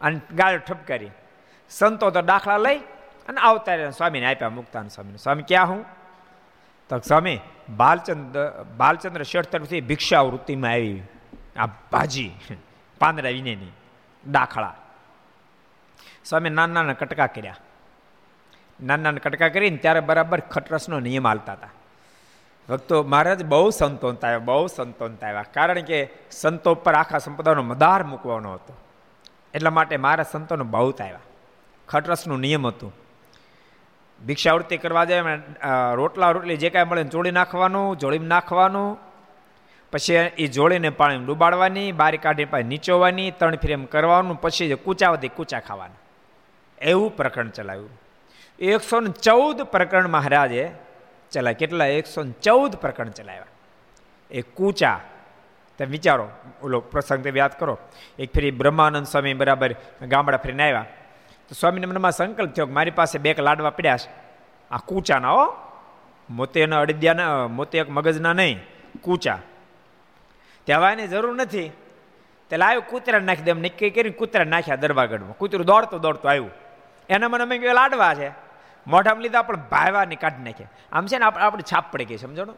[0.00, 1.10] અને ગાળ ઠપકારી.
[1.70, 2.80] સંતો તો દાખલા લઈ
[3.28, 5.16] અને આવતા રહ્યા સ્વામીને આપ્યા મુક્તાન સ્વામીને.
[5.16, 5.84] સ્વામી ક્યાં હું?
[6.88, 7.40] તો સ્વામી,
[7.76, 11.02] બાલચંદ્ર બાલચંદ્ર શેઠ તરફથી ભિક્ષાવૃત્તિમાં આવી.
[11.56, 12.34] આ ભાજી,
[12.98, 13.66] પાંદડા વિનેની,
[14.30, 14.74] દાખલા.
[16.24, 17.56] સ્વામી નાના નાના કટકા કર્યા.
[18.82, 21.68] નાના નાના કટકા કરીને ત્યારે બરાબર ખટરસનો નિયમ હાલતા હતા.
[22.68, 25.42] ભક્તો, મહારાજ બહુ સંતોનતા આવ્યા, બહુ સંતોનતા આવ્યા.
[25.42, 28.76] કારણ કે સંતો પર આખા સંપદાનો મદાર મૂકવાનો હતો.
[29.54, 31.18] એટલા માટે મારા સંતોનો બહુ આવ્યા.
[31.88, 33.03] ખટરસનું નિયમ હતું.
[34.20, 35.38] ભિક્ષાવૃત્તિ કરવા જાય
[35.94, 38.98] રોટલા રોટલી જે કાંઈ મળે જોડી નાખવાનું જોડી નાખવાનું.
[39.92, 44.74] પછી એ જોડીને પાણી ડૂબાડવાની, બારી કાઢી પાછી નીચોવાની ત્રણ ફેર એમ કરવાનું, પછી જે
[44.74, 46.00] કૂચાવતી કૂચા ખાવાના.
[46.78, 47.90] એવું પ્રકરણ ચલાવ્યું.
[48.58, 50.64] એકસો ને ચૌદ પ્રકરણ મહારાજે
[51.32, 51.60] ચલાવ્યા.
[51.60, 51.86] કેટલા?
[51.86, 53.46] એકસો ને ચૌદ પ્રકરણ ચલાવ્યા.
[54.30, 54.98] એ કૂચા,
[55.78, 56.26] તમે વિચારો,
[56.62, 57.78] ઓલો પ્રસંગ તમે યાદ કરો.
[58.18, 60.86] એક ફેરી બ્રહ્માનંદ સ્વામી બરાબર ગામડા ફરીને આવ્યા.
[61.48, 64.10] તો સ્વામીને મનમાં સંકલ્પ થયો કે મારી પાસે બે લાડવા પડ્યા છે.
[64.70, 65.56] આ કૂચાના હો.
[66.30, 68.60] મોતેના અડદિયાના મોતે એક મગજના નહીં,
[69.02, 69.38] કૂચા.
[70.66, 71.70] કહેવાની જરૂર નથી.
[72.50, 75.32] તે લાવ્યું કૂતરા નાખી દે નક્કી કરીને કૂતરા નાખ્યા દરવાગઢમાં.
[75.32, 76.50] કૂતરું દોડતું દોડતું આવ્યું.
[77.08, 78.28] એના મને અમે લાડવા છે.
[78.86, 82.54] મોઢામાં લીધા પણ ભાઈવાની કાઢી નાખ્યા આમ છે ને આપણે આપણે છાપ પડી ગઈ સમજણો?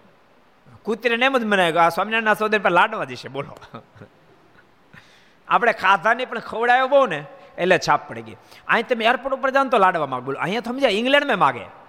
[0.83, 3.59] કૂતરીને એમ જ મને આ સ્વામિનારાયણના સોદર પર લાડવા જશે બોલો.
[5.49, 7.25] આપણે ખાધાની પણ ખવડાયો બહુ ને.
[7.59, 8.37] એટલે છાપ પડી ગઈ.
[8.69, 10.23] અહીં તમે એરપોર્ટ ઉપર જાઓ તો લાડવા માગ.
[10.23, 11.87] બોલો અહીંયા સમજાય ઇંગ્લેન્ડમાં માગે.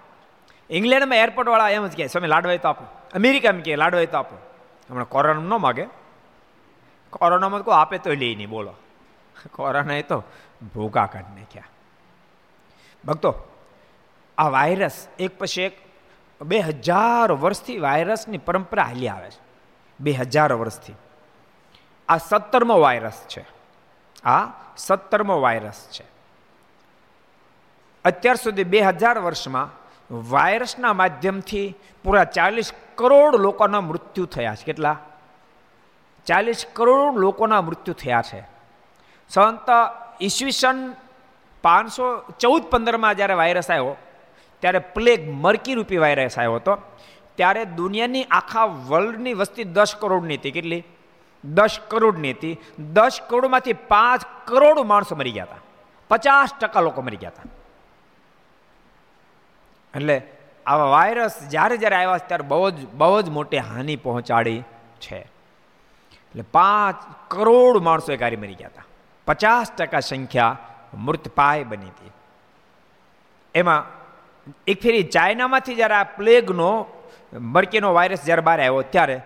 [0.70, 2.84] ઇંગ્લેન્ડમાં એરપોર્ટવાળા એમ જ કહે તમે લાડવા તો આપો.
[3.14, 4.36] અમેરિકામાં કહે, લાડવા તો આપો.
[4.90, 5.84] હમણાં કોરોના ન માગે.
[7.10, 8.74] કોરોનામાં કોઈ આપે તો લે નહીં, બોલો.
[9.52, 10.24] કોરોના એ તો
[10.74, 11.62] ભોગા કાઢ નાખ્યા.
[13.04, 13.34] ભક્તો,
[14.38, 15.78] આ વાયરસ એક પછી એક
[16.42, 19.40] બે હજાર વર્ષથી વાયરસની પરંપરા હાલી આવે છે.
[20.00, 20.94] બે હજાર વર્ષથી.
[22.08, 23.57] આ સત્તરમો વાયરસ છે.
[24.24, 26.04] આ સત્તરમો વાયરસ છે.
[28.04, 29.70] અત્યાર સુધી બે હજાર વર્ષમાં
[30.30, 34.64] વાયરસના માધ્યમથી પૂરા ચાલીસ કરોડ લોકોના મૃત્યુ થયા છે.
[34.64, 34.98] કેટલા?
[36.26, 38.48] ચાલીસ કરોડ લોકોના મૃત્યુ થયા છે.
[39.28, 39.68] સંત
[40.20, 40.94] ઈસવીસન
[41.62, 43.96] પાંચસો ચૌદ પંદરમાં જ્યારે વાયરસ આવ્યો,
[44.60, 46.76] ત્યારે પ્લેગ મરકી રૂપી વાયરસ આવ્યો હતો.
[47.34, 50.50] ત્યારે દુનિયાની આખા વર્લ્ડની વસ્તી દસ કરોડની હતી.
[50.50, 50.84] કેટલી?
[51.44, 52.58] દસ કરોડની હતી.
[52.78, 55.56] દસ કરોડમાંથી પાંચ કરોડ માણસો મરી ગયા હતા.
[56.08, 57.50] પચાસ ટકા લોકો મરી ગયા હતા.
[59.96, 60.22] એટલે
[60.66, 64.62] આવા વાયરસ જ્યારે જ્યારે આવ્યા ત્યારે બહુ જ બહુ જ મોટી હાનિ પહોંચાડી
[65.00, 65.18] છે.
[66.12, 68.82] એટલે પાંચ કરોડ માણસો એ ગાડી મરી ગયા હતા.
[69.26, 70.56] પચાસ ટકા સંખ્યા
[70.94, 72.10] મૃતપાય બની હતી.
[73.54, 73.84] એમાં
[74.66, 76.86] એક ફેરી ચાઇનામાંથી જ્યારે આ પ્લેગનો,
[77.32, 79.20] મરકીનો વાયરસ જ્યારે બહાર આવ્યો ત્યારે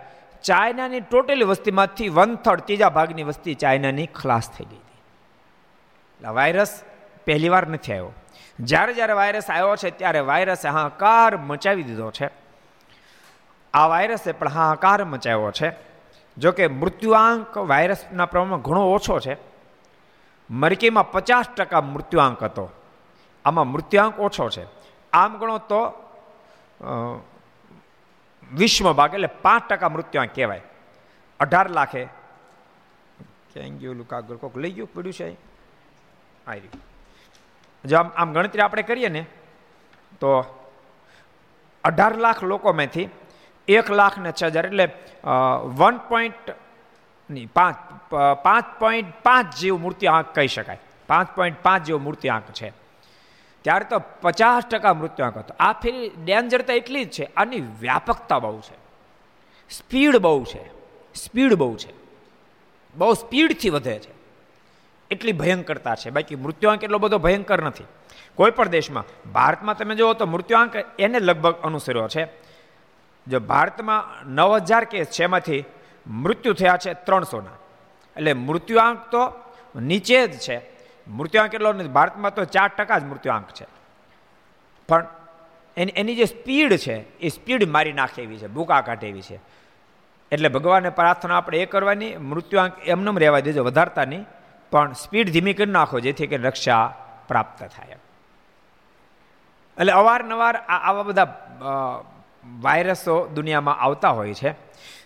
[0.45, 5.03] ચાઇનાની ટોટલી વસ્તીમાંથી વન થર્ડ ત્રીજા ભાગની વસ્તી ચાઇનાની ખલાસ થઈ ગઈ હતી.
[6.17, 6.83] એટલે વાયરસ
[7.25, 8.13] પહેલી વાર નથી આવ્યો.
[8.61, 12.31] જ્યારે જ્યારે વાયરસ આવ્યો છે ત્યારે વાયરસે હાહાકાર મચાવી દીધો છે.
[13.75, 15.73] આ વાયરસે પણ હાહાકાર મચાવ્યો છે.
[16.39, 19.37] જોકે મૃત્યુઆંક વાયરસના પ્રમાણમાં ઘણો ઓછો છે.
[20.51, 22.71] મરકીમાં પચાસ ટકા મૃત્યુઆંક હતો.
[23.45, 24.67] આમાં મૃત્યુઆંક ઓછો છે.
[25.13, 26.09] આમ ગણો તો
[28.61, 30.65] વિશ્વ ભાગ એટલે પાંચ ટકા મૃત્યુઆંક કહેવાય.
[31.41, 32.03] અઢાર લાખે.
[33.53, 35.29] ક્યાં ગયું કાગળ કોક લઈ ગયું પડ્યું છે
[36.47, 36.71] આવી
[37.85, 39.23] જો આમ આમ ગણતરી આપણે કરીએ ને,
[40.21, 40.31] તો
[41.85, 43.09] અઢાર લાખ લોકોમાંથી
[43.69, 44.87] એક લાખ ને છ હજાર એટલે
[45.79, 46.55] વન પોઈન્ટ
[47.31, 47.77] નહીં પાંચ
[48.45, 50.81] પાંચ પોઈન્ટ પાંચ જેવું મૂર્તિ આંક કહી શકાય.
[51.09, 52.69] પાંચ પોઈન્ટ પાંચ જેવો આંક છે.
[53.63, 55.55] ત્યારે તો પચાસ ટકા મૃત્યુઆંક હતો.
[55.61, 58.77] આ ફેરી ડેન્જરતા એટલી જ છે, આની વ્યાપકતા બહુ છે.
[59.71, 60.69] સ્પીડ બહુ છે,
[61.15, 61.93] સ્પીડ બહુ છે.
[62.95, 64.13] બહુ સ્પીડથી વધે છે.
[65.11, 66.11] એટલી ભયંકરતા છે.
[66.11, 67.85] બાકી મૃત્યુઆંક એટલો બધો ભયંકર નથી.
[68.35, 72.29] કોઈ પણ દેશમાં, ભારતમાં તમે જુઓ તો મૃત્યુઆંક એને લગભગ અનુસર્યો છે.
[73.29, 75.65] જો ભારતમાં નવ હજાર કેસ છે, એમાંથી
[76.07, 77.51] મૃત્યુ થયા છે ત્રણસોના.
[78.17, 79.33] એટલે મૃત્યુઆંક તો
[79.81, 80.57] નીચે જ છે.
[81.09, 81.89] મૃત્યુઆંક એટલો નથી.
[81.89, 83.67] ભારતમાં તો ચાર ટકા જ મૃત્યુઆંક છે.
[84.89, 85.07] પણ
[85.77, 89.41] એની એની જે સ્પીડ છે, એ સ્પીડ મારી નાખે એવી છે, ભૂકા કાઢે એવી છે.
[90.33, 94.27] એટલે ભગવાનને પ્રાર્થના આપણે એ કરવાની, મૃત્યુઆંક એમને રહેવા દેજો, વધારતા નહીં,
[94.71, 96.95] પણ સ્પીડ ધીમી કરી નાખો, જેથી કે રક્ષા
[97.29, 97.97] પ્રાપ્ત થાય.
[99.79, 101.45] એટલે અવારનવાર આવા બધા
[102.61, 104.55] વાયરસો દુનિયામાં આવતા હોય છે.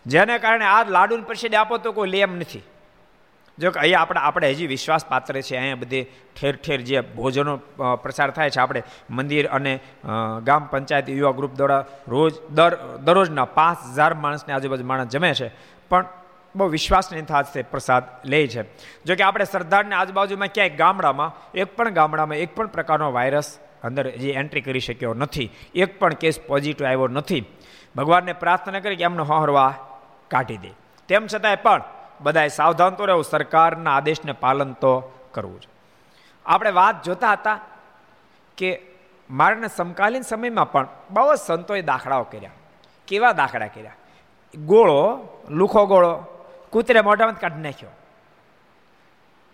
[0.07, 2.63] જેને કારણે આ લાડુની પરિષદ આપો તો કોઈ લેમ નથી.
[3.59, 6.05] જો કે અહીંયા આપણે આપણે હજી વિશ્વાસપાત્ર છે અહીંયા બધી
[6.37, 7.55] ઠેર ઠેર જે ભોજનો
[8.05, 9.73] પ્રસાર થાય છે, આપણે મંદિર અને
[10.49, 12.75] ગામ પંચાયત યુવા ગ્રુપ દ્વારા રોજ દર
[13.07, 15.49] દરરોજના પાંચ હજાર માણસને આજુબાજુ માણસ જમે છે.
[15.91, 16.07] પણ
[16.55, 18.63] બહુ વિશ્વાસની સાથે પ્રસાદ લે છે.
[19.07, 23.49] જો કે આપણે સરદારને આજુબાજુમાં ક્યાંય ગામડામાં, એક પણ ગામડામાં, એક પણ પ્રકારનો વાયરસ
[23.83, 25.51] અંદર જે એન્ટ્રી કરી શક્યો નથી.
[25.75, 27.43] એક પણ કેસ પોઝિટિવ આવ્યો નથી.
[27.97, 29.73] ભગવાનને પ્રાર્થના કરી કે એમને હોહરવા
[30.29, 30.71] કાઢી દે.
[31.09, 31.83] તેમ છતાંય પણ
[32.21, 35.01] બધાએ સાવધાન તો રહેવું, સરકારના આદેશને પાલન તો
[35.33, 35.69] કરવું છે
[36.47, 37.61] આપણે વાત જોતા હતા
[38.57, 38.83] કે
[39.31, 42.51] મારાના સમકાલીન સમયમાં પણ બહુ જ સંતોએ દાખલાઓ કર્યા.
[43.09, 43.93] કેવા દાખલા કર્યા?
[44.59, 46.25] ગોળો, લુખો ગોળો,
[46.71, 47.91] કૂતરે મોઢામાં કાઢી નાખ્યો.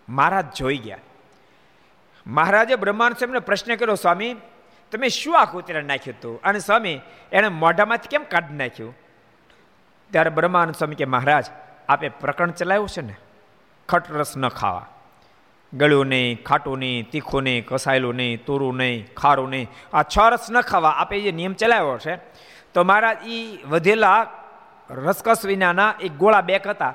[0.09, 0.99] મહારાજ જોઈ ગયા.
[2.27, 4.35] મહારાજે બ્રહ્માંડ સ્વામીને પ્રશ્ન કર્યો, સ્વામી,
[4.93, 6.41] તમે શું આ કૂતરે નાખ્યું હતું?
[6.43, 7.01] અને સ્વામી,
[7.33, 8.97] એણે મોઢામાંથી કેમ કાઢી નાખ્યું?
[10.11, 11.45] ત્યારે બ્રહ્માનંદ સ્વામી કે, મહારાજ
[11.93, 13.17] આપે પ્રકરણ ચલાવ્યું છે ને?
[13.89, 14.87] ખટરસ ન ખાવા.
[15.73, 19.69] ગળ્યું નહીં, ખાટું નહીં, તીખું નહીં, કસાયેલું નહીં, તોરું નહીં, ખારું નહીં.
[19.93, 22.15] આ છ રસ ન ખાવા, આપે જે નિયમ ચલાવ્યો છે,
[22.75, 24.21] તો મહારાજ એ વધેલા
[24.91, 26.95] રસકસ વિનાના એક ગોળા બેક હતા.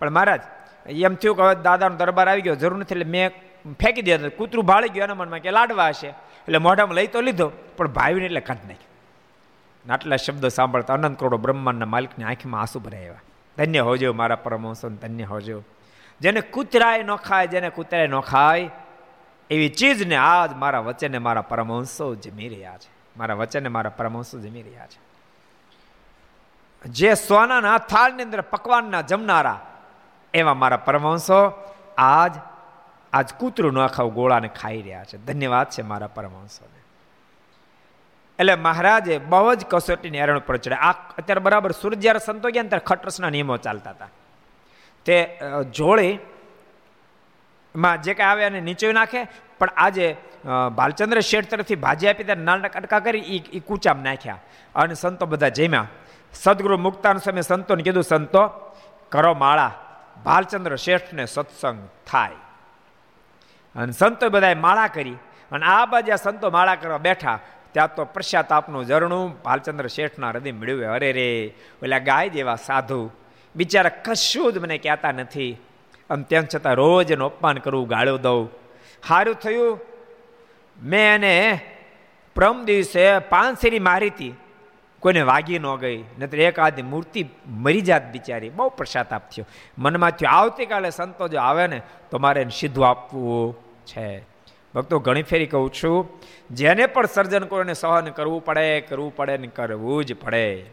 [0.00, 0.42] પણ મહારાજ,
[0.86, 3.30] એમ થયું કે હવે દાદાનો દરબાર આવી ગયો, જરૂર નથી, એટલે મેં
[3.82, 6.10] ફેંકી દીધા કૂતરું ભાળી ગયું એના મનમાં કે લાડવા હશે.
[6.46, 8.92] એટલે મોઢામાં લઈ તો લીધો, પણ ભાવીને એટલે કાઢ નાખ્યું.
[9.94, 13.22] આટલા શબ્દો સાંભળતા અનંત કરોડો બ્રહ્માંડના માલિકની આંખમાં આંસુ ભરાયા
[13.56, 15.62] ધન્ય હોજો મારા પરમહંસો ધન્ય હોજો.
[16.20, 18.70] જેને કૂતરાય ન ખાય, જેને કૂતરાય ન ખાય,
[19.50, 22.90] એવી ચીજને આજ મારા વચને મારા પરમહંસો જમી રહ્યા છે.
[23.16, 25.06] મારા વચને મારા પરમહંસો જમી રહ્યા છે.
[26.88, 29.66] જે સોનાના થાળની અંદર પકવાનના જમનારા
[30.34, 32.32] એવા મારા પરમહંસો આજ
[33.12, 35.18] આજ કૂતરું ન ખાવ, ગોળાને ખાઈ રહ્યા છે.
[35.18, 36.75] ધન્યવાદ છે મારા પરમહંસોને.
[38.38, 42.62] એટલે મહારાજે બહુ જ કસોટીની એરણ પર ચડે આ અત્યારે બરાબર સૂર્ય જ્યારે સંતો ગયા
[42.62, 44.08] ત્યારે ખટરસના નિયમો ચાલતા હતા.
[45.06, 45.40] તે
[45.74, 46.18] જોડે
[47.74, 49.24] માં જે કાંઈ આવે એને નીચે નાખે,
[49.58, 50.16] પણ આજે
[50.74, 54.38] ભાલચંદ્ર શેઠ તરફથી ભાજી આપી ત્યારે નાના કટકા કરી એ કૂચામ નાખ્યા.
[54.74, 55.88] અને સંતો બધા જમ્યા.
[56.32, 58.46] સદગુરુ મુક્તાન સમય સંતોને કીધું, સંતો,
[59.12, 59.72] કરો માળા.
[60.24, 62.36] ભાલચંદ્ર શેઠને સત્સંગ થાય.
[63.74, 65.16] અને સંતો બધાએ માળા કરી.
[65.52, 67.38] અને આ બાજુ સંતો માળા કરવા બેઠા.
[67.72, 70.92] ત્યાં તો પ્રશ્ચાતાપનું ઝરણું, ભાલચંદ્ર શેઠના હૃદય મેળવ્યું.
[70.92, 73.10] અરે રે, ઓલા ગાય જેવા સાધુ.
[73.56, 75.56] બિચારા કશું જ મને કહેતા નથી.
[76.10, 78.50] આમ તેમ છતાં રોજ એનું અપમાન કરવું ગાળો દઉં.
[79.08, 79.80] સારું થયું.
[80.82, 81.60] મેં એને
[82.34, 84.34] પ્રમ દિવસે પાંચસેરી મારી હતી
[85.00, 86.04] કોઈને વાગી ન ગઈ.
[86.18, 88.48] નહીતર એક આદિ મૂર્તિ મરી જાત બિચારી.
[88.48, 89.46] બહુ પ્રસાતાપ થયો
[89.78, 94.35] મનમાં થયો, આવતીકાલે સંતો જો આવે ને, તો મારે એને સીધું આપવું છે.
[94.76, 96.08] ભક્તો, ઘણી ફેરી કહું છું,
[96.50, 100.66] જેને પણ સર્જન કોઈને સહન કરવું પડે કરવું પડે ને કરવું જ પડે.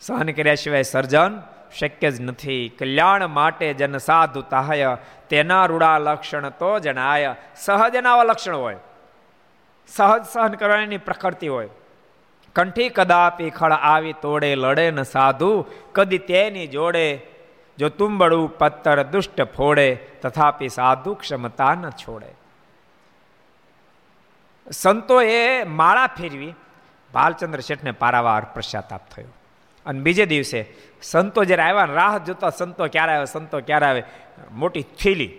[0.00, 1.42] સહન કર્યા સિવાય સર્જન
[1.78, 2.68] શક્ય જ નથી.
[2.68, 4.96] કલ્યાણ માટે જન સાધુ તાહય,
[5.28, 7.34] તેના રૂડા લક્ષણ તો જણાય.
[7.56, 8.76] સહજ આવા લક્ષણ હોય.
[9.88, 11.68] સહજ સહન કરવાની પ્રકૃતિ હોય.
[12.54, 17.20] કંઠી કદાપી ખળ આવી તોડે, લડે ન સાધુ, કદી તેની જોડે.
[17.78, 22.37] જો તુંબડું પત્તર દુષ્ટ ફોડે, તથાપી સાધુ ક્ષમતા ન છોડે.
[24.72, 26.54] સંતોએ માળા ફેરવી
[27.14, 29.26] ભાલચંદ્ર શેઠને પારાવાર પશ્ચાતાપ થયો.
[29.86, 30.66] અને બીજે દિવસે
[31.02, 34.02] સંતો જ્યારે આવ્યા રાહ જોતા સંતો ક્યારે આવે, સંતો ક્યારે આવે,
[34.50, 35.38] મોટી થેલી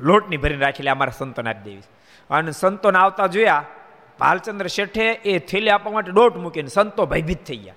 [0.00, 1.82] લોટની ભરીને રાખેલી અમારા સંતોને આપી દેવી.
[2.30, 3.64] અને સંતોને આવતા જોયા
[4.18, 7.74] ભાલચંદ્ર શેઠે એ થેલી આપવા માટે દોટ મૂકીને સંતો ભયભીત થઈ ગયા.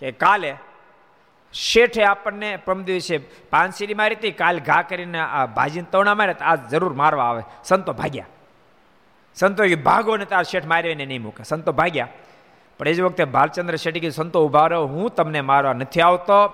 [0.00, 0.56] કે કાલે
[1.52, 3.18] શેઠે આપણને પ્રમ દિવસે
[3.50, 7.42] પાનસીરી મારી હતી, કાલ ઘા કરીને આ ભાજીને તવણા મારે આ જરૂર મારવા આવે.
[7.64, 8.24] સંતો ભાગ્યા.
[9.34, 11.44] સંતો કે ભાગો ને તાર શેઠ માર્યો એને નહીં મૂકે.
[11.44, 12.08] સંતો ભાગ્યા.
[12.78, 16.52] પણ એ જ વખતે ભાલચંદ્ર શેઠી કે સંતો ઊભા રહો, હું તમને મારવા નથી આવતો.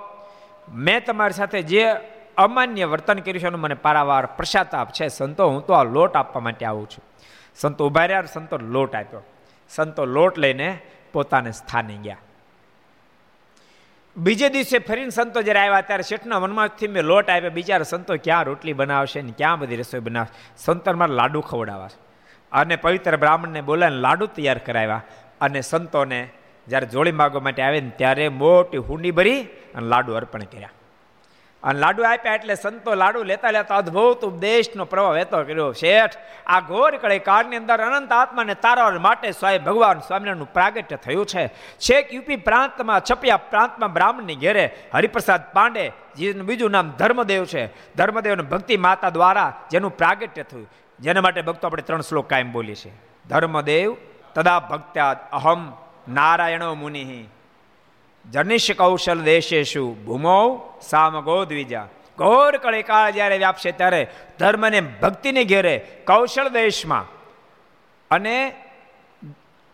[0.75, 1.87] મેં તમારી સાથે જે
[2.37, 5.09] અમાન્ય વર્તન કર્યું છે એનું મને પારાવાર પ્રસાતાપ છે.
[5.09, 7.05] સંતો, હું તો આ લોટ આપવા માટે આવું છું.
[7.57, 9.23] સંતો ઊભા રહ્યા સંતો લોટ આપ્યો.
[9.69, 10.79] સંતો લોટ લઈને
[11.12, 12.16] પોતાને સ્થાને ગયા.
[14.16, 17.51] બીજે દિવસે ફરીને સંતો જ્યારે આવ્યા, ત્યારે શેઠના મનમાંથી મેં લોટ આપ્યા.
[17.51, 20.55] બિચારા સંતો, ક્યાં રોટલી બનાવશે ને ક્યાં બધી રસોઈ બનાવશે?
[20.57, 21.88] સંતરમાં લાડુ ખવડાવવા
[22.53, 25.03] અને પવિત્ર બ્રાહ્મણને બોલાવીને લાડુ તૈયાર કરાવ્યા
[25.41, 26.29] અને સંતોને
[26.69, 29.43] જ્યારે જોડી માગવા માટે આવે ને ત્યારે મોટી હુંડી ભરી
[29.75, 30.71] અને લાડુ અર્પણ કર્યા.
[31.63, 35.73] અને લાડુ આપ્યા એટલે સંતો લાડુ લેતા લેતા અદભુત ઉપદેશનો પ્રભાવ વહેતો કર્યો.
[35.73, 36.11] શેઠ,
[36.47, 41.49] આ ઘોર કળે કાળની અંદર અનંત આત્માને તારવા માટે સ્વાય ભગવાન સ્વામિનારાયણનું પ્રાગટ્ય થયું છે.
[41.79, 47.95] છેક યુપી પ્રાંતમાં, છપિયા પ્રાંતમાં બ્રાહ્મણની ઘેરે હરિપ્રસાદ પાંડે, જેનું બીજું નામ ધર્મદેવ છે.
[47.97, 50.71] ધર્મદેવને ભક્તિ માતા દ્વારા જેનું પ્રાગટ્ય થયું.
[51.01, 52.93] જેના માટે ભક્તો આપણે ત્રણ શ્લોક કાયમ બોલીએ છીએ.
[53.29, 53.97] ધર્મદેવ
[54.35, 55.73] તદા ભક્ત્યા અહમ
[56.09, 57.25] નારાયણો મુનિ.
[58.31, 61.89] જનિષ કૌશલ દેશેશુ ભૂમો સામગો દ્વિજા.
[62.19, 64.07] ઘોર કળે કાળ જ્યારે વ્યાપશે ત્યારે
[64.39, 67.05] ધર્મને ભક્તિને ઘેરે કૌશલ દેશમાં.
[68.11, 68.55] અને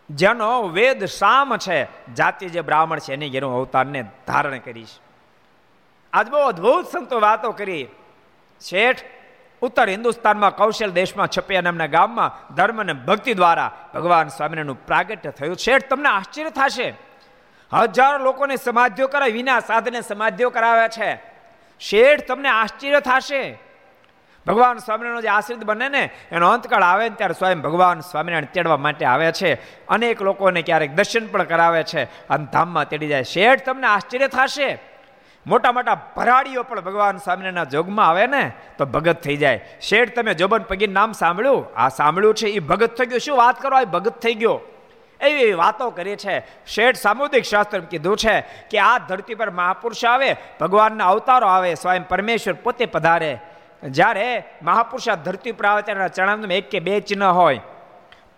[0.09, 4.89] જેનો વેદ સામ છે, જાતિ જે બ્રાહ્મણ છે, એની ઘેર અવતારને ધારણ કરીશ.
[6.13, 7.87] આજ બહુ અદભુત સંતો વાતો કરી.
[8.61, 8.97] શેઠ
[9.61, 15.55] ઉત્તર હિન્દુસ્તાનમાં કૌશલ દેશમાં છપિયા નામના ગામમાં ધર્મ અને ભક્તિ દ્વારા ભગવાન સ્વામિનારાયણનું પ્રાગટ્ય થયું.
[15.55, 16.93] શેઠ, તમને આશ્ચર્ય થશે.
[17.73, 21.21] હજારો લોકોને સમાધિઓ કરાવી વિના સાધને સમાધિઓ કરાવે છે.
[21.79, 23.59] શેઠ, તમને આશ્ચર્ય થશે.
[24.47, 28.77] ભગવાન સ્વામિનારાયણ જે આશ્રિત બને ને, એનો અંતકાળ આવે ને ત્યારે સ્વયં ભગવાન સ્વામિનારાયણ તેડવા
[28.77, 29.53] માટે આવે છે.
[29.87, 32.03] અનેક લોકોને ક્યારેક દર્શન પણ કરાવે છે.
[32.03, 33.23] અને ધામમાં તેડી જાય.
[33.23, 34.96] શેઠ, તમને આશ્ચર્ય થશે.
[35.47, 39.65] મોટા મોટા ભરાડીઓ પણ ભગવાન સ્વામિનારાયણના જોગમાં આવે ને, તો ભગત થઈ જાય.
[39.81, 41.65] શેઠ, તમે જોબન પગી નામ સાંભળ્યું?
[41.75, 43.17] આ સાંભળ્યું છે એ ભગત થઈ ગયો.
[43.17, 43.77] શું વાત કરો?
[43.77, 44.59] આ ભગત થઈ ગયો.
[45.21, 46.65] એવી એવી વાતો કરી છે.
[46.65, 52.07] શેઠ સામુદિક શાસ્ત્ર કીધું છે કે આ ધરતી પર મહાપુરુષ આવે, ભગવાનના અવતારો આવે, સ્વયં
[52.07, 53.39] પરમેશ્વર પોતે પધારે.
[53.83, 57.59] જ્યારે મહાપુરુષ આ ધરતી પર આવે ત્યારે ચણામાં એક કે બે ચિહ્ન હોય.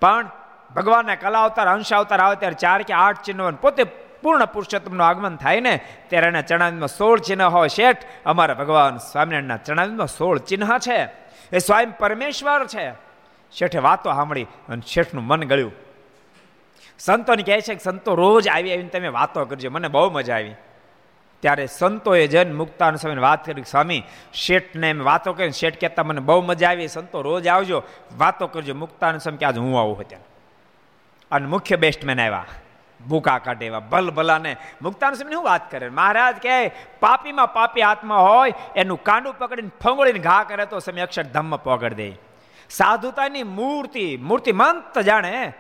[0.01, 0.29] પણ
[0.75, 5.35] ભગવાનના કલા અવતાર, અંશ અવતાર આવે ત્યારે ચાર કે આઠ ચિહ્નો પોતે પૂર્ણ પુરુષોત્તમનું આગમન
[5.35, 10.77] થાય ને ત્યારે એના ચણામાં સોળ ચિહ્ન હોય શેઠ, અમારા ભગવાન સ્વામિનારાયણના ચણામાં સોળ ચિહ્ન
[10.77, 11.09] છે.
[11.51, 12.91] એ સ્વયં પરમેશ્વર છે.
[13.51, 15.71] શેઠે વાતો સાંભળી અને શેઠનું મન ગળ્યું.
[16.99, 20.53] સંતોને કહે છે કે સંતો રોજ આવી આવીને તમે વાતો કરજો, મને બહુ મજા આવી.
[21.39, 24.03] ત્યારે સંતોએ જન મુક્તાન સ્વામીને વાત કરી, સ્વામી,
[24.33, 27.83] શેઠને એમ વાતો કરીને શેઠ કહેતા મને બહુ મજા આવી, સંતો રોજ આવજો,
[28.17, 28.73] વાતો કરજો.
[28.73, 30.21] મુક્તાન સ્વામી કે આજે હું આવું ત્યાં.
[31.31, 32.45] અને મુખ્ય બેસ્ટમેન આવ્યા.
[33.07, 35.89] ભૂકા કાઢે એવા ભલ ભલાને મુક્તાન સ્વામી શું વાત કરે?
[35.89, 36.67] મહારાજ કહે,
[36.99, 42.13] પાપીમાં પાપી આત્મા હોય, એનું કાંડું પકડીને ફંગોળીને ઘા કરે તો સમય અક્ષરધામ પગડ દે.
[42.69, 45.53] સાધુતાની મૂર્તિ, મૂર્તિમંત જાણે,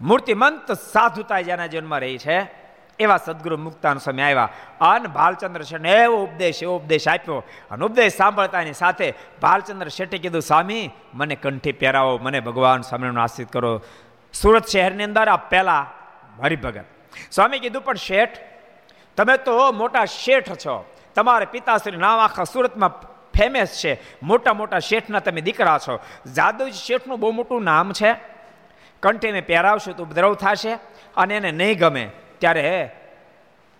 [0.00, 2.62] મૂર્તિમંત સાધુતા જેના જીવનમાં રહી છે,
[2.98, 4.48] એવા સદગુરુ મુક્તાન સ્વામી આવ્યા.
[4.80, 7.44] અન ભાલચંદ્ર શેઠને એવો ઉપદેશ એવો ઉપદેશ આપ્યો.
[7.70, 13.52] અને ઉપદેશ સાંભળતાની સાથે ભાલચંદ્ર શેઠે કીધું, સ્વામી, મને કંઠી પહેરાવો, મને ભગવાન સ્વામીનો આશ્રિત
[13.52, 13.82] કરો.
[14.32, 15.86] સુરત શહેરની અંદર આ પહેલા
[16.40, 16.84] હરિભગત
[17.32, 18.38] સ્વામી કીધું, પણ શેઠ,
[19.16, 20.94] તમે તો મોટા શેઠ છો.
[21.14, 23.00] તમારે પિતાશ્રી નામ આખા સુરતમાં
[23.38, 24.00] ફેમસ છે.
[24.22, 26.00] મોટા મોટા શેઠના તમે દીકરા છો.
[26.36, 28.14] જાદવજી શેઠનું બહુ મોટું નામ છે.
[29.02, 30.72] કંઠીને પહેરાવશું તો ઉપદ્રવ થશે
[31.16, 32.10] અને એને નહીં ગમે.
[32.38, 32.90] ત્યારે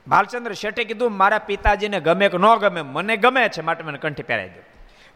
[0.09, 3.61] ભાલચંદ્ર શેઠે કીધું, મારા પિતાજીને ગમે કે ન ગમે, મને ગમે છે.
[3.61, 4.63] માટે મને કંઠી પહેરાવી દો.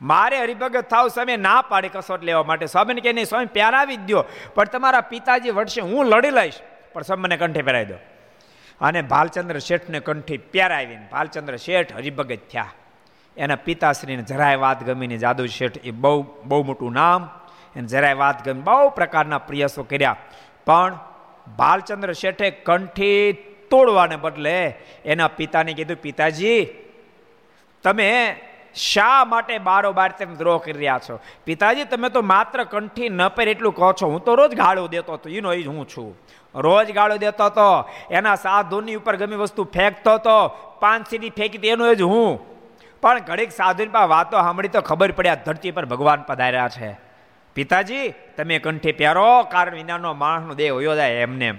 [0.03, 2.67] મારે હરિભગત થાવ સ્વામી ના પાડી કસોટ લેવા માટે.
[2.67, 4.25] સ્વામીને કે નહીં, સ્વામી, પહેરાવી જ દો
[4.55, 6.55] પણ તમારા પિતાજી વડશે હું લડી લઈશ.
[6.97, 7.95] પણ સમ મને કંઠે પહેરાવી દો.
[8.81, 12.73] અને ભાલચંદ્ર શેઠને કંઠી પહેરાવીને ભાલચંદ્ર શેઠ હરિભગત થયા.
[13.37, 17.29] એના પિતાશ્રીને જરાય વાત ગમીને જાદુ શેઠ એ બહુ બહુ મોટું નામ.
[17.77, 20.17] એને જરાય વાત ગમી બહુ પ્રકારના પ્રયાસો કર્યા.
[20.67, 20.99] પણ
[21.57, 23.33] ભાલચંદ્ર શેઠે કંઠી
[23.71, 24.75] તોડવાને બદલે
[25.05, 26.69] એના પિતાને કીધું, પિતાજી,
[27.83, 28.37] તમે
[28.75, 31.21] શા માટે બારોબાર તેમ દ્રોહ કરી રહ્યા છો?
[31.45, 34.07] પિતાજી, તમે તો માત્ર કંઠી ન પહેર એટલું કહો છો.
[34.07, 35.29] હું તો રોજ ગાળો દેતો હતો.
[35.29, 36.19] એનો હું છું.
[36.57, 40.49] રોજ ગાળો દેતો હતો એના સાધુની ઉપર ગમી વસ્તુ ફેંકતો હતો
[40.81, 42.57] પાંચ સીડી ફેંકી એનો જ હું.
[43.01, 46.99] પણ ઘડીક સાધુની પાસે વાતો સાંભળી તો ખબર પડ્યા ધરતી પર ભગવાન પધાર્યા છે.
[47.55, 51.53] પિતાજી, તમે કંઠી પહેરો, કારણ વિનાનો માણસનો દેહ હોયો જાય એમને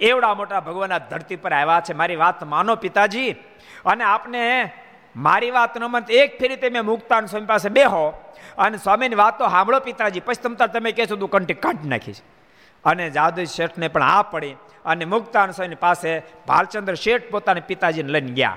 [0.00, 1.92] એવડા મોટા ભગવાન આ ધરતી પર આવ્યા છે.
[1.92, 3.30] મારી વાત માનો પિતાજી.
[3.86, 4.72] અને આપને
[5.16, 8.08] મારી વાત ન મત એક ફેરી તમે મુક્તા સ્વામી પાસે બેહો.
[8.58, 10.20] અને સ્વામીની વાતો સાંભળો પિતાજી.
[10.20, 12.20] પછી તમતા તમે કહેશો તું કંઠી કાઢી નાખીશ.
[12.84, 18.32] અને જાદુ શેઠને પણ આ પડી અને મુક્તાન સ્વામી પાસે ભાલચંદ્ર શેઠ પોતાના પિતાજીને લઈને
[18.32, 18.56] ગયા.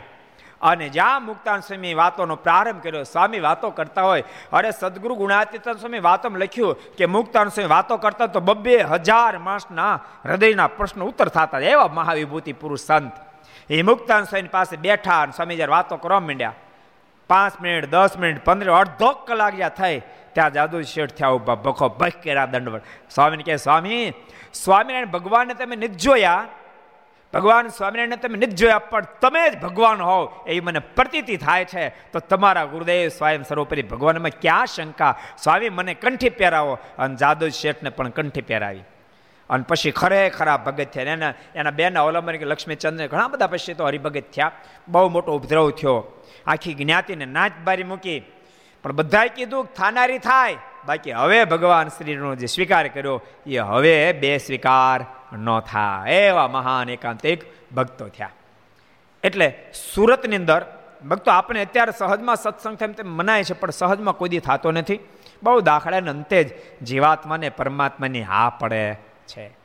[0.61, 4.23] અને જ્યાં મુક્તાન સ્વામી વાતોનો પ્રારંભ કર્યો, સ્વામી, વાતો કરતા હોય.
[4.53, 9.99] અરે સદગુરુ ગુણાતીતન સ્વામી વાતોમાં લખ્યું કે મુક્તાન સ્વામી વાતો કરતા તો બબ્બે હજાર માસના
[10.25, 13.11] હૃદયના પ્રશ્નો ઉત્તર થતા એવા મહાવિભૂતિ પુરુષ સંત.
[13.69, 16.53] એ મુક્તાન સ્વામી પાસે બેઠા અને સ્વામી જ્યારે વાતો કરવા માંડ્યા,
[17.29, 20.01] પાંચ મિનિટ, દસ મિનિટ, પંદર, અડધો કલાક જ્યાં થઈ
[20.33, 21.55] ત્યાં જાદુ શેઠ થયા ઊભા.
[21.55, 24.13] ભખો ભખ કર્યા દંડવટ સ્વામીને કહે, સ્વામી,
[24.53, 26.47] સ્વામિનારાયણ ભગવાનને તમે નથી જોયા?
[27.33, 30.33] ભગવાન સ્વામિનારાયણને તમે નથી જોયા, પણ તમે જ ભગવાન હોવ.
[30.47, 31.89] એવી મને પ્રતીતિ થાય છે.
[31.89, 35.19] તો તમારા ગુરુદેવ સ્વયં સર્વોપરી ભગવાનમાં ક્યાં શંકા?
[35.43, 36.77] સ્વામી, મને કંઠી પહેરાવો.
[36.97, 38.83] અને જાદુ શેઠને પણ કંઠી પહેરાવી.
[39.49, 41.03] અને પછી ખરેખરા ભગત થયા.
[41.03, 44.51] એના એના બેના અવલંબન કે લક્ષ્મીચંદ્ર ઘણા બધા પછી તો હરિભગત થયા.
[44.87, 46.23] બહુ મોટો ઉપદ્રવ થયો.
[46.47, 48.23] આખી જ્ઞાતિને નાચ બારી મૂકી.
[48.83, 50.57] પણ બધાએ કીધું થાનારી થાય.
[50.85, 55.05] બાકી હવે ભગવાન શ્રીનો જે સ્વીકાર કર્યો, એ હવે બે સ્વીકાર
[55.37, 56.11] ન થાય.
[56.11, 58.29] એવા મહાન એકાંતિક ભક્તો થયા.
[59.23, 59.53] એટલે
[59.93, 60.65] સુરતની અંદર,
[61.09, 64.99] ભક્તો આપણે અત્યારે સહજમાં સત્સંગ થાય તેમ મનાય છે, પણ સહજમાં કોઈ થતો નથી.
[65.43, 66.49] બહુ દાખલાને અંતે જ
[66.83, 68.93] જીવાત્માને પરમાત્માની હા પડે
[69.27, 69.57] છે.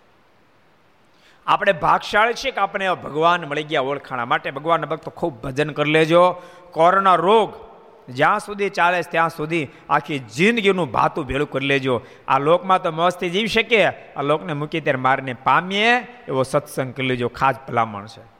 [1.47, 4.51] આપણે ભાગશાળી છીએ કે આપણે ભગવાન મળી ગયા ઓળખાણા માટે.
[4.51, 6.43] ભગવાનના ભક્તો ખૂબ ભજન કરી લેજો.
[6.71, 7.66] કોરોના રોગ
[8.09, 12.03] જ્યાં સુધી ચાલે ત્યાં સુધી આખી જિંદગીનું ભાતું ભેળું કરી લેજો.
[12.29, 13.87] આ લોકમાં તો મસ્તી જીવી શકીએ.
[13.89, 15.97] આ લોકને મૂકી ત્યારે મારને પામીએ,
[16.29, 17.29] એવો સત્સંગ કરી લેજો.
[17.29, 18.37] ખાસ ભલામણ છે.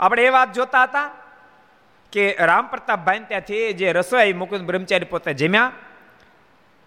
[0.00, 1.10] આપણે એ વાત જોતા હતા
[2.12, 5.72] કે રામ પ્રતાપભાઈ ત્યાંથી જે રસોઈ મુકુંદ બ્રહ્મચારી પોતે જમ્યા.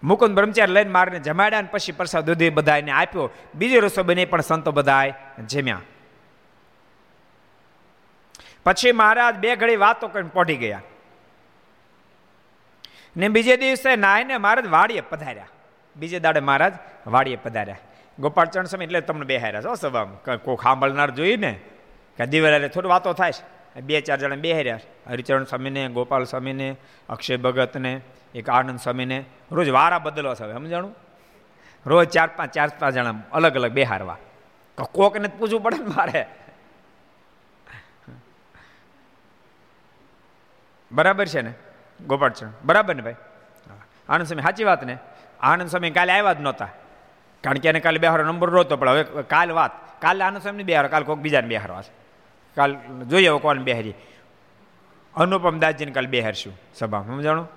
[0.02, 3.30] મુકુંદ બ્રહ્મચારી લઈને મારને જમાડ્યા અને પછી પ્રસાદ દૂધી બધાને આપ્યો.
[3.54, 5.12] બીજી રસોઈ બની પણ સંતો બધાએ
[5.46, 5.80] જમ્યા.
[8.64, 10.82] પછી મહારાજ બે ઘડી વાતો કરીને પહોંચી ગયા.
[13.16, 15.46] ને બીજે દિવસે નાયને મહારાજ વાડીએ પધાર્યા.
[15.96, 16.72] બીજે દાડે મહારાજ
[17.06, 17.76] વાડીએ પધાર્યા.
[18.18, 20.36] ગોપાળચરણ સમય એટલે તમને બેહાર્યા છો સભામાં.
[20.36, 21.60] કોઈ સાંભળનાર જોઈ ને?
[22.16, 23.54] કે દિવાળે થોડી વાતો થાય છે.
[23.80, 24.80] બે ચાર જણા બેહાર્યા.
[25.06, 26.76] હરિચરણ સ્વામીને, ગોપાલ સ્વામીને,
[27.08, 28.00] અક્ષય ભગતને,
[28.34, 29.24] એક આનંદ સ્વામીને.
[29.50, 30.94] રોજ વારા બદલો છે સમજાણું?
[31.86, 34.16] રોજ ચાર પાંચ ચાર પાંચ જણા અલગ અલગ બેહારવા.
[34.92, 36.26] કોકને પૂછવું પડે ને મારે.
[40.92, 41.54] બરાબર છે ને?
[42.00, 43.16] ગોપાળચરણ બરાબર ને ભાઈ?
[44.08, 44.98] આનંદ સ્વામી, સાચી વાત ને?
[45.40, 46.68] આનંદ સ્વામી કાલે આવ્યા જ નહોતા.
[47.44, 50.00] કારણ કે એને કાલે બેહારો નંબર નહોતો, પણ હવે કાલ વાત.
[50.00, 51.92] કાલે આનંદ સ્વામી બેહારો કાલે કોઈક બીજાને બેહારવા છે
[52.56, 52.76] કાલ
[53.08, 53.94] જોઈએ હવે કોને બેહારી
[55.14, 57.16] અનુપમ દાસજીને કાલે બેહારશું સભામાં.
[57.16, 57.48] સમજાણું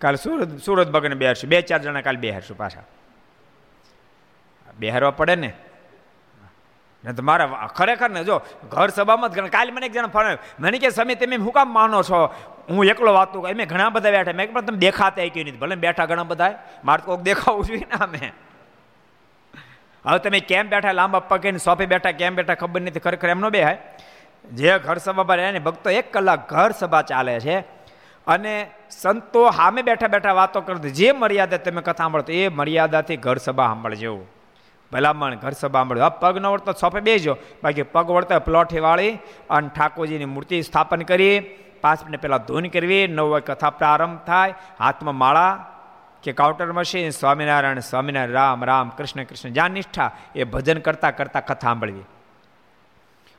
[0.00, 2.84] કાલે સુરત સુરત ભગને બેહારશું બે ચાર જણા કાલે બેહારશું પાછા.
[4.78, 5.52] બેહારવા પડે ને?
[7.04, 10.78] ને તો મારા ખરેખર ને જો, ઘર સભામાં જ કાલે મને એક જણા ફળ મને
[10.78, 12.34] કે સમય તમે હું કામ માનો છો?
[12.70, 14.32] હું એકલો વાતું એમ ઘણા બધા બેઠા.
[14.32, 16.58] મેં પણ તમે દેખાતા કે નહીં ભલે બેઠા ઘણા બધા.
[16.84, 18.32] મારે કોઈક દેખાવું જોઈએ ને અમે.
[20.06, 20.92] હવે તમે કેમ બેઠા?
[20.92, 23.00] લાંબા પગે સોફે બેઠા, કેમ બેઠા ખબર નથી.
[23.00, 23.66] ખરેખર એમનો બે
[24.52, 27.60] જે ઘર સભા પર એને ભક્તો એક કલાક ઘર સભા ચાલે છે.
[28.26, 30.90] અને સંતો સામે બેઠા બેઠા વાતો કરતી.
[30.90, 34.26] જે મર્યાદા તમે કથા સાંભળતો એ મર્યાદાથી ઘર સભા સાંભળજો.
[34.92, 37.36] ભલામણ, ઘર સભા મળ્યો આ પગ ન વળતો સોંપે બેજો.
[37.64, 39.18] બાકી પગ વળતા પ્લોઠી વાળી
[39.50, 41.40] અને ઠાકોરજીની મૂર્તિ સ્થાપન કરી.
[41.84, 43.06] મિનિટ પહેલાં ધૂન કરવી.
[43.06, 44.54] નવ કથા પ્રારંભ થાય.
[44.78, 45.66] હાથમાં માળા
[46.22, 49.48] કે કાઉન્ટર મશીન સ્વામિનારાયણ સ્વામિનારાયણ, રામ રામ, કૃષ્ણ કૃષ્ણ.
[49.48, 52.00] જ્યાં નિષ્ઠા એ ભજન કરતાં કરતાં કથા સાંભળવી.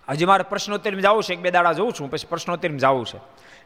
[0.10, 1.34] હજી મારે પ્રશ્નોત્તરીમાં જવું છે.
[1.34, 2.12] એક બે દાડા જોઉં છું.
[2.12, 3.20] પછી પ્રશ્નોત્તરીમાં જવું છે.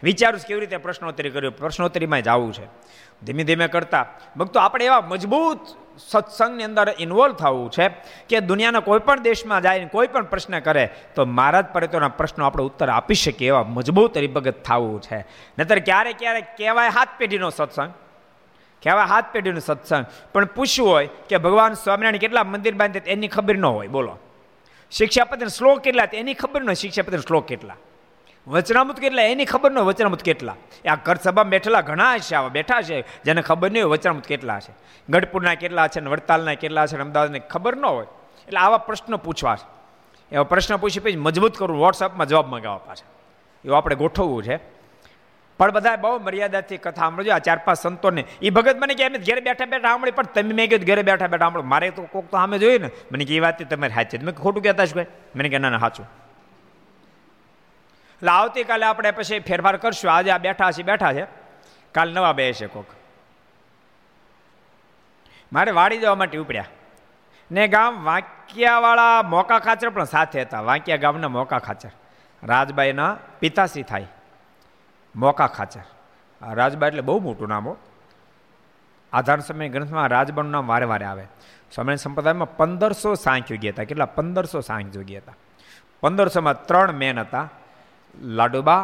[0.03, 2.65] વિચારું કેવી રીતે પ્રશ્નોત્તરી કર્યો પ્રશ્નોત્તરીમાં જવું છે.
[3.23, 4.05] ધીમે ધીમે કરતા.
[4.37, 5.59] ભક્તો, આપણે એવા મજબૂત
[5.97, 7.87] સત્સંગની અંદર ઇન્વોલ્વ થવું છે
[8.29, 12.63] કે દુનિયાના કોઈ પણ દેશમાં જાય કોઈ પણ પ્રશ્ન કરે, તો મહારાજ પરિતોના પ્રશ્નો આપણે
[12.63, 15.17] ઉત્તર આપી શકીએ એવા મજબૂત હરિભગત થવું છે.
[15.57, 17.93] નહીતર ક્યારેક ક્યારેક કહેવાય હાથ પેઢીનો સત્સંગ?
[18.83, 20.05] કહેવાય હાથ પેઢીનો સત્સંગ.
[20.33, 24.17] પણ પૂછવું હોય કે ભગવાન સ્વામિનારાયણ કેટલા મંદિર બાંધે એની ખબર ન હોય, બોલો.
[24.91, 27.75] શિક્ષાપતિના શ્લોક કેટલા એની ખબર ન હોય શિક્ષાપતિના શ્લોક કેટલા?
[28.47, 29.21] વચનામૃત કેટલા?
[29.21, 30.55] એની ખબર ન હોય વચનામૃત કેટલા.
[30.89, 34.59] આ ઘર સભામાં બેઠેલા ઘણા છે આવા બેઠા છે, જેને ખબર નહીં હોય વચનામૃત કેટલા
[34.59, 34.73] છે.
[35.09, 38.05] ગઢપુરના કેટલા છે ને વડતાલના કેટલા છે અમદાવાદને ખબર ન હોય.
[38.47, 39.77] એટલે આવા પ્રશ્નો પૂછવા છે.
[40.31, 43.05] એવા પ્રશ્ન પૂછી પછી મજબૂત કરવું વોટ્સઅપમાં જવાબ મંગાવવા પાછા.
[43.65, 44.57] એવું આપણે ગોઠવવું છે.
[45.57, 47.33] પણ બધા બહુ મર્યાદાથી કથા સાંભળજો.
[47.33, 48.23] આ ચાર પાંચ સંતોને.
[48.41, 51.27] એ ભગત મને કે એમ ઘેર બેઠા બેઠા સાંભળી પણ તમે મેં કીધું ઘરે બેઠા
[51.27, 51.63] બેઠા સાંભળો.
[51.63, 52.89] મારે તો કોક તો સામે જોયું ને.
[53.11, 55.77] મને કે એ વાત તમારે સાચી મેં ખોટું કહેતા જ ભાઈ મને કે ના ના,
[55.77, 56.26] સાચું.
[58.17, 60.11] એટલે આવતીકાલે આપણે પછી ફેરફાર કરશું.
[60.11, 61.27] આજે આ બેઠા છે બેઠા છે.
[61.91, 62.85] કાલ નવા બે છે કોક.
[65.53, 66.65] મારે વાડી જવા માટે ઉપડ્યા.
[67.51, 70.61] ને ગામ વાંકિયાવાળા મોકા ખાચર પણ સાથે હતા.
[70.61, 71.89] વાંકિયા ગામના મોકા ખાચર.
[72.43, 74.07] રાજબાઈના પિતાશ્રી થાય.
[75.15, 75.81] મોકા ખાચર.
[76.53, 77.77] રાજબા એટલે બહુ મોટું નામ હો.
[79.13, 81.27] આધાર સમય ગ્રંથમાં રાજબાનું નામ વારે વારે આવે.
[81.71, 83.83] સમય સંપ્રદાયમાં પંદરસો સાંખ યોગી હતા.
[83.83, 84.05] કેટલા?
[84.05, 85.33] પંદરસો સાંખ યોગ્ય હતા.
[86.01, 87.49] પંદરસોમાં ત્રણ મેન હતા.
[88.15, 88.79] લાડુબા,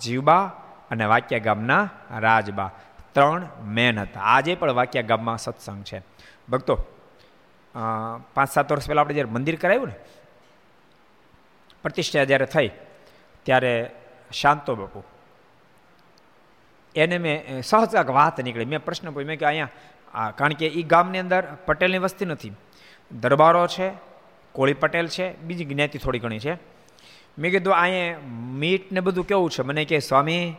[0.00, 0.42] જીવબા
[0.90, 2.70] અને વાક્યા ગામના રાજબા.
[3.14, 4.20] ત્રણ મેન હતા.
[4.20, 6.02] આજે પણ વાક્યા ગામમાં સત્સંગ છે.
[6.50, 6.74] ભક્તો
[8.34, 9.96] પાંચ સાત વર્ષ પહેલાં આપણે જ્યારે મંદિર કરાવ્યું ને,
[11.82, 12.70] પ્રતિષ્ઠા જ્યારે થઈ,
[13.42, 13.72] ત્યારે
[14.32, 15.02] શાંતો બાપુ.
[16.94, 18.64] એને મેં સહજ વાત નીકળી.
[18.64, 19.26] મેં પ્રશ્ન પૂછ્યો.
[19.26, 22.52] મેં કે અહીંયા કારણ કે એ ગામની અંદર પટેલની વસ્તી નથી.
[23.10, 23.88] દરબારો છે,
[24.54, 26.54] કોળી પટેલ છે, બીજી જ્ઞાતિ થોડી ઘણી છે.
[27.38, 28.18] મેં કીધું, અહીંયા
[28.54, 29.62] મીટ ને બધું કેવું છે?
[29.62, 30.56] મને કે સ્વામી,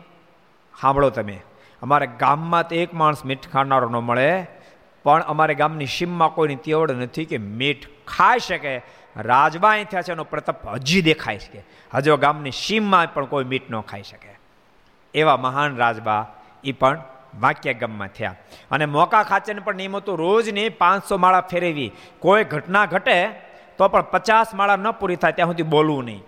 [0.81, 1.41] સાંભળો તમે.
[1.81, 4.47] અમારે ગામમાં તો એક માણસ મીઠ ખાનારો ન મળે,
[5.03, 8.81] પણ અમારે ગામની સીમમાં કોઈની તેવડ નથી કે મીઠ ખાઈ શકે.
[9.17, 11.63] રાજબા અહીં થયા છે, એનો પ્રતાપ હજી દેખાય છે
[11.93, 14.31] હજુ ગામની સીમમાં પણ કોઈ મીઠ ન ખાઈ શકે.
[15.13, 16.21] એવા મહાન રાજબા
[16.63, 16.99] એ પણ
[17.39, 18.35] વાક્ય ગામમાં થયા.
[18.71, 21.91] અને મોકા ખાચરને પણ નિયમ હતું રોજની પાંચસો માળા ફેરવી.
[22.19, 23.17] કોઈ ઘટના ઘટે
[23.77, 26.23] તો પણ પચાસ માળા ન પૂરી થાય, ત્યાં સુધી બોલવું નહીં.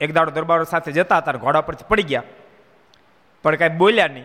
[0.00, 2.22] એક દાડો દરબારો સાથે જતા હતા ઘોડા પરથી પડી ગયા.
[3.42, 4.24] પણ કાંઈ બોલ્યા નહીં.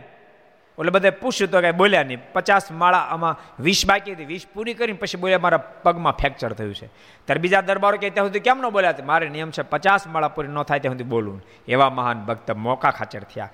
[0.79, 2.33] એટલે બધે પૂછ્યું તો કાંઈ બોલ્યા નહીં.
[2.33, 4.25] પચાસ માળા આમાં વીસ બાકી હતી.
[4.25, 6.87] વીસ પૂરી કરીને પછી બોલ્યા, મારા પગમાં ફ્રેક્ચર થયું છે.
[7.25, 8.93] ત્યારે બીજા દરબારો કે ત્યાં સુધી કેમ ન બોલ્યા?
[9.03, 11.45] મારે નિયમ છે, પચાસ માળા પૂરી ન થાય, ત્યાં સુધી બોલવું.
[11.67, 13.49] એવા મહાન ભક્ત મોકા ખાચર થયા.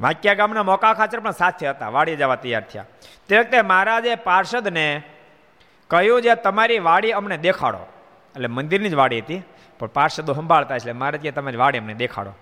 [0.00, 1.88] વાંક્યા ગામના મોકા ખાચર પણ સાથે હતા.
[1.88, 2.84] વાડી જવા તૈયાર થયા.
[3.28, 5.02] તે વખતે મહારાજે પાર્ષદને
[5.88, 7.86] કહ્યું, જે તમારી વાડી અમને દેખાડો.
[8.36, 9.42] એટલે મંદિરની જ વાડી હતી.
[9.78, 12.32] પણ પાર્ષદો સંભાળતા એટલે મહારાજ કે તમે વાડી અમને દેખાડો.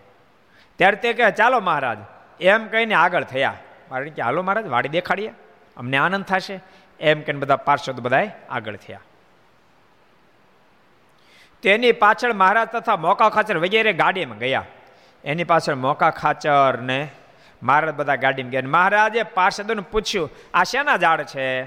[0.77, 1.99] ત્યારે તે કહે, ચાલો મહારાજ.
[2.41, 3.55] એમ કહીને આગળ થયા.
[3.91, 5.33] મારે કે હાલો મહારાજ, વાડી દેખાડીએ.
[5.77, 6.61] અમને આનંદ થશે.
[7.01, 9.01] એમ કહીને બધા પાર્ષદ બધાય આગળ થયા.
[11.63, 14.65] તેની પાછળ મહારાજ તથા મોકા ખાચર વગેરે ગાડીમાં ગયા.
[15.25, 17.09] એની પાછળ મોકા ખાચર ને
[17.63, 18.63] મહારાજ બધા ગાડીમાં ગયા.
[18.65, 21.65] મહારાજે પાર્ષદોને પૂછ્યું, આ શેના ઝાડ છે?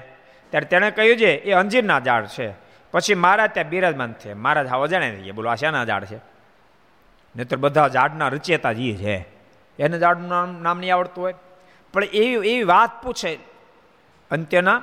[0.50, 2.69] ત્યારે તેણે કહ્યું છે, એ અંજીરના ઝાડ છે.
[2.92, 4.34] પછી મહારાજ ત્યાં બિરાજમાન છે.
[4.34, 6.16] મહારાજ હા અજાણે થઈ ગયા બોલો, આ શાના ઝાડ છે?
[7.36, 9.16] નહીતર બધા ઝાડના રચેતા જ છે.
[9.78, 11.34] એને ઝાડનું નામ નામ નહીં આવડતું હોય.
[11.92, 13.38] પણ એવી એવી વાત પૂછે.
[14.30, 14.82] અંત્યના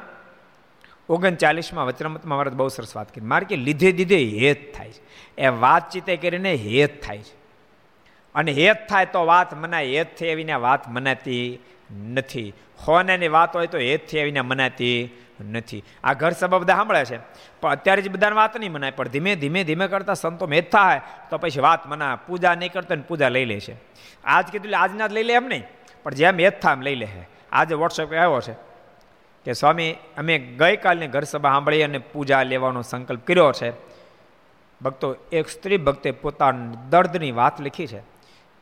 [1.09, 3.25] ઓગણચાલીસમાં વચ્રમતમાં મહારાજ બહુ સરસ વાત કરી.
[3.25, 5.01] મારે કે લીધે દીધે હેત થાય છે.
[5.37, 7.35] એ વાતચીતે કરીને હેત થાય છે.
[8.35, 9.97] અને હેત થાય તો વાત મનાય.
[9.97, 11.59] હેત થઈ એવીને વાત મનાતી
[12.13, 12.53] નથી.
[12.87, 15.09] હોનાની વાત હોય તો હેત થઈ એવીને મનાતી
[15.43, 15.83] નથી.
[16.03, 17.17] આ ઘર સભા બધા સાંભળે છે.
[17.61, 21.01] પણ અત્યારે જ બધાને વાત નહીં મનાય, પણ ધીમે ધીમે ધીમે કરતા સંતો મેદ થાય,
[21.29, 23.75] તો પછી વાત મના, પૂજા નહીં કરતા ને પૂજા લઈ લે છે.
[24.23, 25.63] આજ કીધું આજના જ લઈ લે એમ નહીં,
[26.03, 27.27] પણ જેમ મેદ થાય એમ લઈ લે છે.
[27.51, 28.53] આજે વોટ્સએપ આવ્યો છે
[29.45, 33.71] કે સ્વામી, અમે ગઈકાલની ઘર સભા સાંભળી અને પૂજા લેવાનો સંકલ્પ કર્યો છે.
[34.81, 38.01] ભક્તો, એક સ્ત્રી ભક્તે પોતાના દર્દની વાત લખી છે.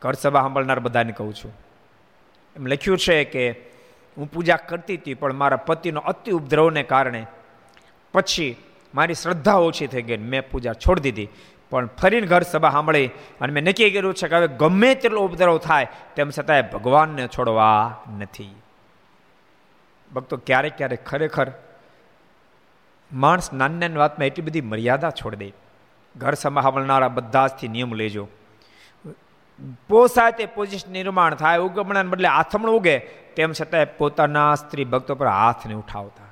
[0.02, 1.52] ઘર સભા સાંભળનાર બધાને કહું છું.
[2.56, 3.75] એમ લખ્યું છે કે
[4.16, 7.26] હું પૂજા કરતી હતી, પણ મારા પતિનો અતિ ઉપદ્રવને કારણે
[8.12, 8.56] પછી
[8.94, 11.28] મારી શ્રદ્ધા ઓછી થઈ ગઈ મેં પૂજા છોડી દીધી.
[11.70, 13.06] પણ ફરીને ઘર સભા સાંભળી
[13.40, 18.02] અને મેં નક્કી કર્યું છે કે હવે ગમે તેટલો ઉપદ્રવ થાય, તેમ છતાંય ભગવાનને છોડવા
[18.18, 18.54] નથી.
[20.14, 21.52] ભક્તો, ક્યારેક ક્યારેક ખરેખર
[23.12, 25.52] માણસ નાની નાની વાતમાં એટલી બધી મર્યાદા છોડી દે.
[26.16, 28.28] ઘર સભા સાંભળનારા બધા જથી નિયમ લેજો.
[29.88, 32.98] પોસાય તે પોઝિશન નિર્માણ થાય, ઉગમણાને બદલે આથમણ ઉગે,
[33.36, 36.24] તેમ છતાંય પોતાના સ્ત્રી ભક્તો પર હાથ નહીં ઉઠાવતા.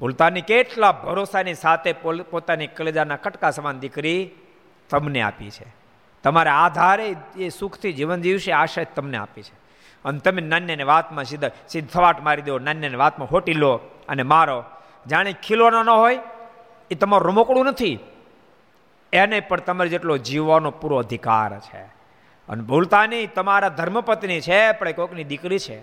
[0.00, 1.92] ભૂલતાની કેટલા ભરોસાની સાથે
[2.30, 4.30] પોતાની કલેજાના કટકા સમાન દીકરી
[4.90, 5.66] તમને આપી છે.
[6.22, 9.54] તમારે આધારે એ સુખથી જીવન જીવશે આશા તમને આપી છે.
[10.04, 14.64] અને તમે નાન્યને વાતમાં સીધા સીધવાટ મારી દો નાન્યને વાતમાં હોટી લો અને મારો.
[15.06, 16.18] જાણે ખીલોનો ન હોય,
[16.90, 17.98] એ તમારું રમકડું નથી.
[19.12, 21.99] એને પણ તમારે જેટલો જીવવાનો પૂરો અધિકાર છે.
[22.50, 25.78] અને ભૂલતા નહીં, તમારા ધર્મપત્ની છે, પણ કોકની દીકરી છે.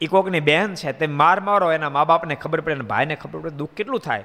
[0.00, 3.40] એ કોકની બહેન છે તે માર મારો, એના મા બાપને ખબર પડે અને ભાઈને ખબર
[3.40, 4.24] પડે, દુઃખ કેટલું થાય?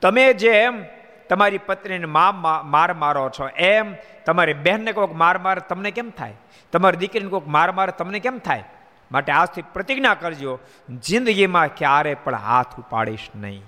[0.00, 0.84] તમે જેમ
[1.28, 2.32] તમારી પત્નીને મા,
[2.64, 3.94] માર મારો છો, એમ
[4.26, 6.34] તમારી બહેનને કોઈક માર માર તમને કેમ થાય?
[6.72, 8.64] તમારી દીકરીને કોઈક માર માર તમને કેમ થાય?
[9.12, 10.58] માટે આજથી પ્રતિજ્ઞા કરજો,
[10.90, 13.62] જિંદગીમાં ક્યારે પણ હાથ ઉપાડીશ નહીં.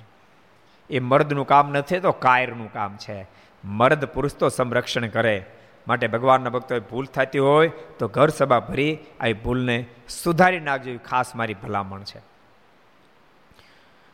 [0.91, 3.27] એ મર્દનું કામ નથી, તો કાયરનું કામ છે.
[3.65, 5.47] મર્દ પુરુષ તો સંરક્ષણ કરે.
[5.89, 11.37] માટે ભગવાનના ભક્તોએ ભૂલ થતી હોય તો ઘર સભા ભરી આ ભૂલને સુધારી નાખજો ખાસ
[11.37, 12.21] મારી ભલામણ છે.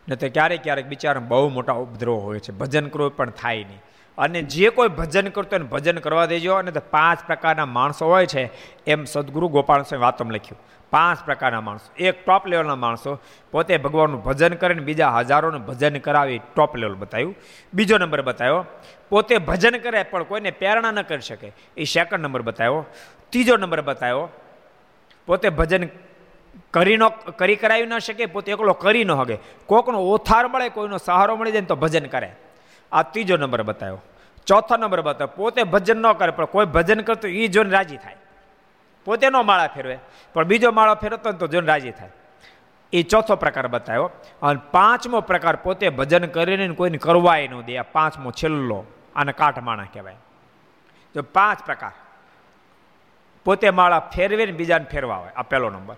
[0.08, 3.82] ને તો ક્યારેક ક્યારેક બિચારા બહુ મોટા ઉપદ્રવ હોય છે, ભજન કરવું પણ થાય નહીં.
[4.18, 6.54] અને જે કોઈ ભજન કરતો એને ભજન કરવા દેજો.
[6.54, 8.50] અને પાંચ પ્રકારના માણસો હોય છે,
[8.86, 10.58] એમ સદગુરુ ગોપાલ સ્વામી વાતમ લખ્યું.
[10.92, 11.88] પાંચ પ્રકારના માણસો.
[11.96, 13.18] એક ટોપ લેવલના માણસો.
[13.52, 17.34] પોતે ભગવાનનું ભજન કરે ને બીજા હજારોને ભજન કરાવી ટોપ લેવલ બતાવ્યું.
[17.74, 18.60] બીજો નંબર બતાવ્યો,
[19.10, 21.48] પોતે ભજન કરે પણ કોઈને પ્રેરણા ન કરી શકે.
[21.76, 22.84] એ સેકન્ડ નંબર બતાવ્યો.
[23.32, 24.28] ત્રીજો નંબર બતાવ્યો,
[25.28, 25.88] પોતે ભજન
[26.70, 29.36] કરી ન, કરી કરાવી ન શકે, પોતે એકલો કરી ન શકે.
[29.66, 32.30] કોકનો ઓથાર મળે, કોઈનો સહારો મળી જાય તો ભજન કરે.
[32.92, 34.00] આ ત્રીજો નંબર બતાવ્યો.
[34.46, 38.18] ચોથો નંબર બતાવ્યો, પોતે ભજન ન કરે પણ કોઈ ભજન કરતું એ જોઈને રાજી થાય.
[39.04, 39.98] પોતે નો માળા ફેરવે.
[40.34, 42.10] પણ બીજો માળો ફેરવતો ને તો જન રાજી થાય.
[42.92, 44.10] એ ચોથો પ્રકાર બતાવ્યો.
[44.42, 47.78] અને પાંચમો પ્રકાર પોતે ભજન કરીને કોઈને કરવાય ન દે.
[47.78, 48.84] આ પાંચમો છેલ્લો,
[49.16, 50.16] આને કાઠ માણા કહેવાય.
[51.14, 51.92] જો પાંચ પ્રકાર.
[53.44, 55.30] પોતે માળા ફેરવે ને બીજાને ફેરવા હોય.
[55.36, 55.96] આ પહેલો નંબર.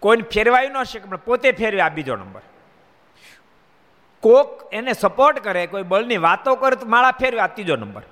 [0.00, 2.40] કોઈને ફેરવાયું ન શકે, પણ પોતે ફેરવે આ બીજો નંબર.
[4.20, 8.02] કોક એને સપોર્ટ કરે, કોઈ બળની વાતો કરે તો માળા ફેરવે, આ ત્રીજો નંબર.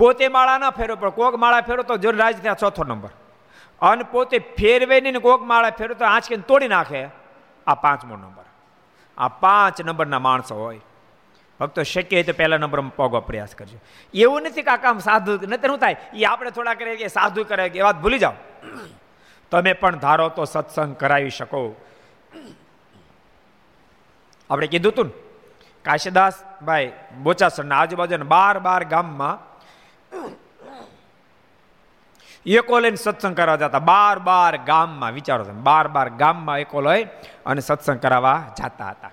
[0.00, 3.10] પોતે માળા ના ફેરવો, પણ કોક માળા ફેરો તો રાજ ત્યાં ચોથો નંબર.
[3.80, 7.08] અને પોતે ફેરવે નહીં ને કોક માળા ફેરો તો આંચકીને તોડી નાખે.
[7.66, 8.46] આ પાંચમો નંબર.
[9.18, 10.80] આ પાંચ નંબરના માણસો હોય.
[11.60, 13.78] ભક્તો, શક્ય હોય તો પહેલા નંબરમાં પોગવા પ્રયાસ કરજો.
[14.14, 15.96] એવું નથી કે આ કામ સાધુ નથી શું થાય?
[16.14, 18.32] એ આપણે થોડા કરીએ કે સાધુ કરે કે એ વાત ભૂલી જાઓ.
[19.50, 21.76] તમે પણ ધારો તો સત્સંગ કરાવી શકો.
[24.50, 25.12] આપણે કીધું તું ને,
[25.82, 26.92] કાશીદાસ ભાઈ
[27.22, 29.49] બોચાસરના આજુબાજુના બાર બાર ગામમાં
[32.46, 33.78] એકો લઈને સત્સંગ કરવા જતા.
[33.78, 37.04] બાર બાર ગામમાં, વિચારો તમે, બાર બાર ગામમાં એકો લઈ
[37.46, 39.10] અને સત્સંગ કરાવવા જતા હતા.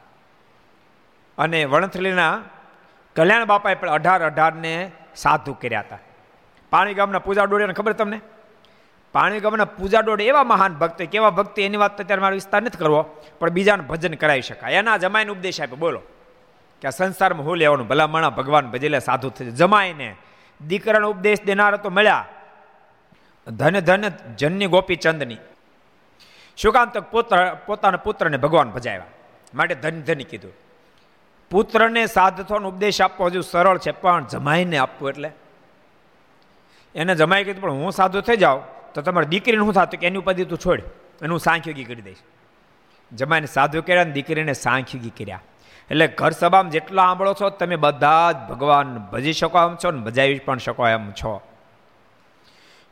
[1.37, 2.41] અને વણથલીના
[3.15, 5.97] કલ્યાણ બાપાએ પણ અઢાર અઢારને સાધુ કર્યા હતા.
[6.69, 8.21] પાણી ગામના પૂજા ડોડીને ખબર તમને?
[9.13, 12.77] પાણી ગામના પૂજા ડોડે એવા મહાન ભક્ત કેવા ભક્તિ એની વાત અત્યારે મારો વિસ્તાર નથી
[12.77, 13.01] કરવો,
[13.39, 14.73] પણ બીજાને ભજન કરાવી શકાય.
[14.73, 16.01] એના જમાઈને ઉપદેશ આપે બોલો.
[16.81, 20.15] કે આ સંસારમાં હું લેવાનું, ભલામણા ભગવાન ભજેલા સાધુ થઈ જમાઈને
[20.62, 22.26] દીકરાનો ઉપદેશ દેનાર તો મળ્યા.
[23.47, 25.38] ધન ધન જન્ય ગોપીચંદની
[26.58, 29.05] શું કામ પુત્ર, પોતાના પુત્રને ભગવાન ભજાવ્યા.
[29.55, 30.53] માટે ધન, ધની કીધું.
[31.51, 35.32] પુત્રને સાધથોનો ઉપદેશ આપવો હજુ સરળ છે, પણ જમાઈને આપવું એટલે.
[36.95, 39.99] એને જમાઈ કીધું, પણ હું સાધુ થઈ જાઉં, તો તમારી દીકરીને શું થતું?
[39.99, 40.82] કે એની ઉપાધિ તું છોડ
[41.22, 42.18] એનું સાંખ્યોગી કરી દઈશ.
[43.14, 45.41] જમાઈને સાધુ કર્યા ને દીકરીને સાંખ્યોગી કર્યા.
[45.91, 50.01] એટલે ઘર સભામાં જેટલા આંબળો છો, તમે બધા જ ભગવાન ભજી શકો એમ છો ને
[50.01, 51.41] ભજાવી પણ શકો એમ છો.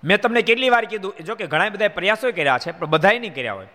[0.04, 3.36] મેં તમને કેટલી વાર કીધું જો કે ઘણા બધા પ્રયાસો કર્યા છે, પણ બધાય નહીં
[3.36, 3.68] કર્યા હોય.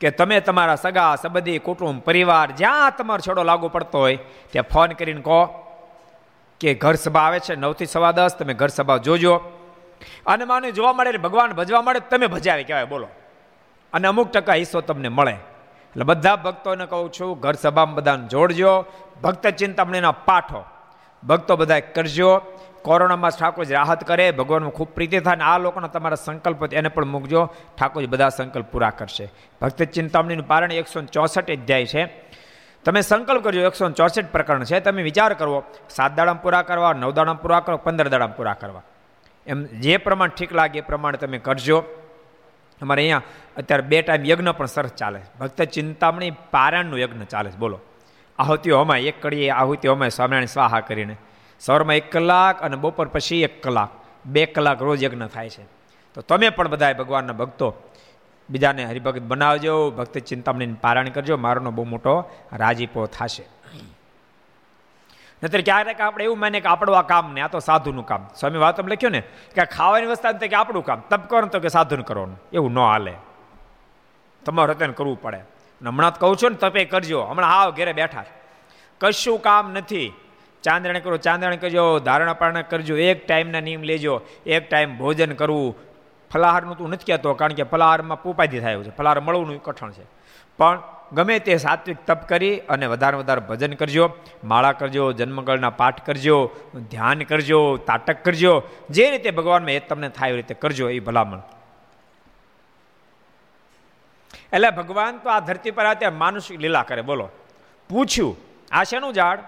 [0.00, 4.18] કે તમે તમારા સગા, સંબંધી, કુટુંબ, પરિવાર જ્યાં તમારો છોડો લાગુ પડતો હોય,
[4.50, 5.46] ત્યાં ફોન કરીને કહો
[6.60, 9.36] કે ઘર સભા આવે છે, નવથી સવા દસ, તમે ઘર સભા જોજો.
[10.26, 13.08] અને માને જોવા મળે ભગવાન ભજવા મળે તમે ભજાવે કહેવાય, બોલો.
[13.92, 15.36] અને અમુક ટકા હિસ્સો તમને મળે.
[15.94, 18.84] એટલે બધા ભક્તોને કહું છું, ઘર સભામાં બધાને જોડજો,
[19.22, 20.64] ભક્ત ચિંતામણીના પાઠો
[21.26, 22.42] ભક્તો બધા કરજો.
[22.82, 27.04] કોરોનામાં ઠાકોરજી રાહત કરે, ભગવાનનું ખૂબ પ્રીતિ થાય અને આ લોકોના તમારા સંકલ્પ એને પણ
[27.04, 27.50] મૂકજો.
[27.78, 29.32] ઠાકોરજી બધા સંકલ્પ પૂરા કરશે.
[29.60, 32.06] ભક્ત ચિંતામણીનું પારણ એકસો ચોસઠ અધ્યાય છે.
[32.84, 34.80] તમે સંકલ્પ કરજો, એકસો ચોસઠ પ્રકરણ છે.
[34.80, 38.82] તમે વિચાર કરવો, સાત દાડામાં પૂરા કરવા, નવ દાડામાં પૂરા કરો, પંદર દાડામાં પૂરા કરવા.
[39.46, 41.84] એમ જે પ્રમાણ ઠીક લાગે એ પ્રમાણે તમે કરજો.
[42.82, 43.22] અમારે અહીંયા
[43.56, 47.56] અત્યારે બે ટાઈમ યજ્ઞ પણ સરસ ચાલે ભક્ત ચિંતામણી પારાયણનું યજ્ઞ ચાલે છે.
[47.56, 47.80] બોલો.
[48.38, 51.16] આહુતિઓ અમાય, એક કડીએ આહુતિઓ અમાય, સ્વામિનારાયણ સ્વાહા કરીને.
[51.60, 53.88] સવારમાં એક કલાક અને બપોર પછી એક કલાક.
[54.26, 55.62] બે કલાક રોજ યજ્ઞ થાય છે.
[56.14, 57.74] તો તમે પણ બધા ભગવાનના ભક્તો
[58.50, 61.36] બીજાને હરિભગત બનાવજો, ભક્ત ચિંતામણીને પારાયણ કરજો.
[61.36, 63.53] મારોનો બહુ મોટો રાજીપો થશે.
[65.44, 68.28] નતર ક્યારેક આપણે એવું માને કે આપણું આ કામ ને આ તો સાધુનું કામ.
[68.40, 69.20] સ્વામી વાત લખ્યો ને,
[69.54, 71.02] કે ખાવાની વસ્તુ કે આપણું કામ.
[71.10, 72.42] તપ કરો તો કે સાધુન કરવાનું.
[72.52, 73.12] એવું ન હાલે.
[74.44, 75.36] તમારે અત્યારે કરવું પડે.
[75.86, 77.22] હમણાં કહું છું ને, તપે કરજો.
[77.22, 78.24] હમણાં આવ ઘેરે બેઠા.
[79.00, 80.12] કશું કામ નથી.
[80.62, 84.20] ચાંદ્રણ કરો ચાંદ્રણ કરજો, ધારણા પારણા કરજો, એક ટાઈમના નિયમ લેજો.
[84.46, 85.76] એક ટાઈમ ભોજન કરવું.
[86.32, 88.90] ફલાહારનું તું નથી કહેતો, કારણ કે ફલાહારમાં પોપાદી થાય છે.
[88.90, 90.23] ફલાહાર મળવું કઠણ છે.
[90.58, 90.82] પણ
[91.12, 94.10] ગમે તે સાત્વિક તપ કરી અને વધારે વધારે ભજન કરજો,
[94.44, 96.50] માળા કરજો, જન્મગળના પાઠ કરજો,
[96.90, 101.42] ધ્યાન કરજો, તાટક કરજો, જે રીતે ભગવાનમાં એ તમને થાય એ રીતે કરજો એ ભલામણ.
[104.52, 107.28] એટલે ભગવાન તો આ ધરતી પર અત્યારે માનુષિક લીલા કરે, બોલો.
[107.88, 108.36] પૂછ્યું,
[108.72, 109.38] આ શેનું ઝાડ?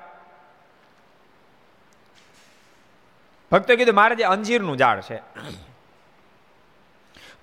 [3.52, 5.22] ભક્તો કીધું, મારે જે અંજીરનું ઝાડ છે.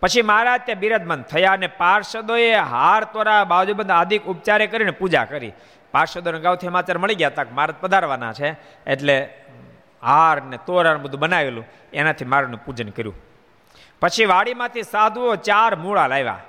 [0.04, 5.52] પછી મહારાજ ત્યાં બિરાજમાન થયા અને પાર્ષદોએ હાર તોરા બાજુબંધ આદિક ઉપચારે કરીને પૂજા કરી.
[5.92, 8.56] પાર્ષદોને ગાઉથી સમાચાર મળી ગયા તક મારત પધારવાના છે.
[8.88, 9.34] એટલે
[10.04, 11.66] હાર ને તોરણ બધું બનાવેલું.
[11.94, 13.16] એનાથી મારું પૂજન કર્યું.
[14.02, 16.40] પછી વાડીમાંથી સાધુઓ ચાર મૂળા લાવ્યા.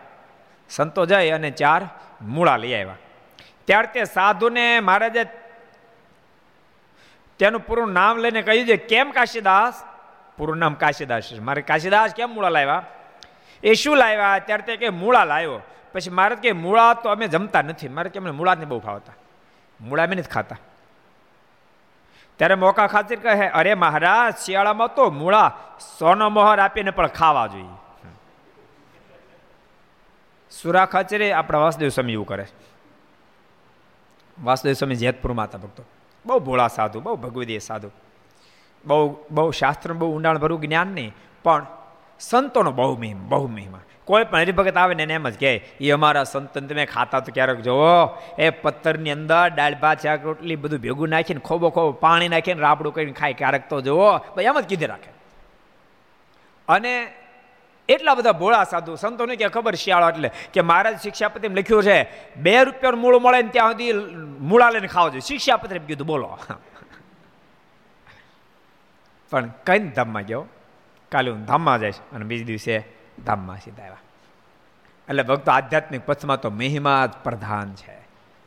[0.71, 1.83] સંતો જઈ અને ચાર
[2.23, 2.97] મૂળા લઈ આવ્યા.
[3.65, 5.25] ત્યાર તે સાધુને મહારાજે
[7.39, 9.85] તેનું પૂરું નામ લઈને કહ્યું છે, કેમ કાશીદાસ?
[10.39, 12.85] પૂરું નામ કાશીદાસ મારે કાશીદાસ કેમ મૂળા લાવ્યા?
[13.65, 14.39] એ શું લાવ્યા?
[14.39, 15.61] ત્યારે તે કે મૂળા લાવ્યો.
[15.93, 17.89] પછી મારે કે મૂળા તો અમે જમતા નથી.
[17.89, 19.13] મારે કે અમને મૂળાને બહુ ભાવતા.
[19.81, 20.57] મૂળા અમે નથી ખાતા.
[22.37, 25.53] ત્યારે મોકા ખાતર કહે, અરે મહારાજ, શિયાળામાં તો મૂળા
[25.99, 27.77] સોનો મોહર આપીને પણ ખાવા જોઈએ.
[30.51, 32.47] સુરા ખાચરે આપણા વાસુદેવ સ્વામી એવું કરે.
[34.43, 35.85] વાસુદેવ સ્વામી જેતપુરમાં હતા ભક્તો.
[36.27, 37.91] બહુ ભોળા સાધુ, બહુ ભગવદીય સાધુ.
[38.87, 41.67] બહુ બહુ શાસ્ત્ર બહુ ઊંડાણ ભરવું જ્ઞાન નહીં, પણ
[42.21, 46.25] સંતોનો બહુ મહિમ બહુ મહિમા કોઈ પણ હરિભગત આવે ને એમ જ કહે એ અમારા
[46.25, 48.19] સંતન તમે ખાતા તો ક્યારેક જોવો.
[48.39, 52.95] એ પથ્થરની અંદર દાળ, ભાત, શાક, રોટલી બધું ભેગું નાખીને ખોબો ખોબો પાણી નાખીને રાબડું
[52.95, 54.19] કરીને ખાય, ક્યારેક તો જોવો.
[54.19, 55.11] ભાઈ એમ જ કીધે રાખે.
[56.69, 57.13] અને
[57.89, 59.75] એટલા બધા ભોળા સાધુ સંતોને કે ખબર?
[59.75, 63.93] શિયાળો એટલે કે મહારાજ શિક્ષાપતિ લખ્યું છે, બે રૂપિયાનું મૂળ મળે ને ત્યાં સુધી
[64.41, 65.21] મૂળા લઈને ખાવા જોઈએ.
[65.21, 66.39] શિક્ષાપત્રી કીધું, બોલો.
[69.31, 70.47] પણ કઈ ધામમાં ગયો.
[71.15, 72.85] કાલે હું ધામમાં જઈશ અને બીજ દિવસે
[73.27, 73.97] ધામમાં સીધા આવ્યા.
[75.09, 77.99] એટલે ભક્તો આધ્યાત્મિક પથમાં તો મહિમા જ પ્રધાન છે.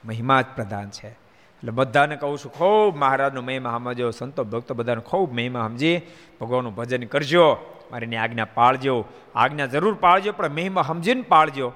[0.06, 1.08] મહિમા જ પ્રધાન છે.
[1.08, 6.02] એટલે બધાને કહું છું, ખૂબ મહારાજનો મહિમા સમજો, સંતો, ભક્તો બધાને ખૂબ મહિમા સમજી,
[6.42, 7.58] ભગવાનનું ભજન કરજો,
[7.92, 9.06] મારીની આજ્ઞા પાળજો,
[9.36, 11.74] આજ્ઞા જરૂર પાળજો, પણ મહિમા સમજીને પાળજો.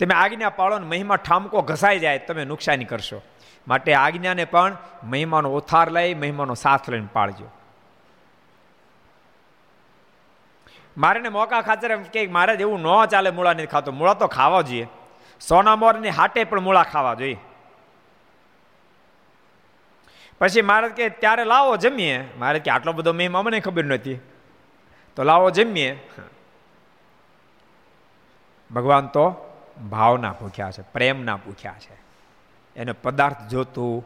[0.00, 3.22] તમે આજ્ઞા પાળો ને મહિમા ઠામકો ઘસાઈ જાય, તમે નુકસાની કરશો.
[3.68, 7.50] માટે આજ્ઞાને પણ મહિમાનો ઓથાર લઈ, મહિમાનો સાથ લઈને પાળજો.
[10.96, 13.92] મારે ને મોકા ખાતર કે મારે એવું ન ચાલે મૂળા નથી ખાતો.
[13.92, 14.86] મૂળા તો ખાવા જોઈએ.
[15.40, 17.36] સોના મોરની હાટે પણ મૂળા ખાવા જોઈએ.
[20.38, 22.24] પછી મારે કે ત્યારે લાવો જમીએ.
[22.38, 24.18] મારે કે આટલો બધો મેં અમને ખબર નથી.
[25.16, 26.08] તો લાવો જમીએ.
[28.74, 29.34] ભગવાન તો
[29.90, 31.96] ભાવના ભૂખ્યા છે, પ્રેમના ભૂખ્યા છે.
[32.76, 34.04] એને પદાર્થ જોતું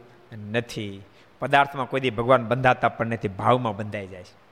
[0.53, 1.03] નથી.
[1.39, 4.46] પદાર્થમાં કોઈ દી ભગવાન બંધાતા પણ નથી, ભાવમાં બંધાઈ જાય છે.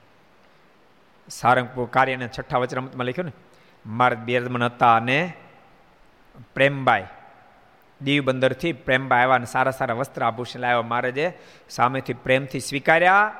[1.29, 3.31] સારંગપુર કાર્યને છઠ્ઠા વચરામતમાં લખ્યું ને?
[3.85, 5.33] મારા બેરદમન હતા અને
[6.53, 7.05] પ્રેમબાઈ.
[8.01, 10.81] દીવ બંદરથી પ્રેમબાઈ આવ્યા અને સારા સારા વસ્ત્ર આભૂષણ લાવ્યા.
[10.81, 11.37] મહારાજે
[11.69, 13.31] સામેથી પ્રેમથી સ્વીકાર્યા.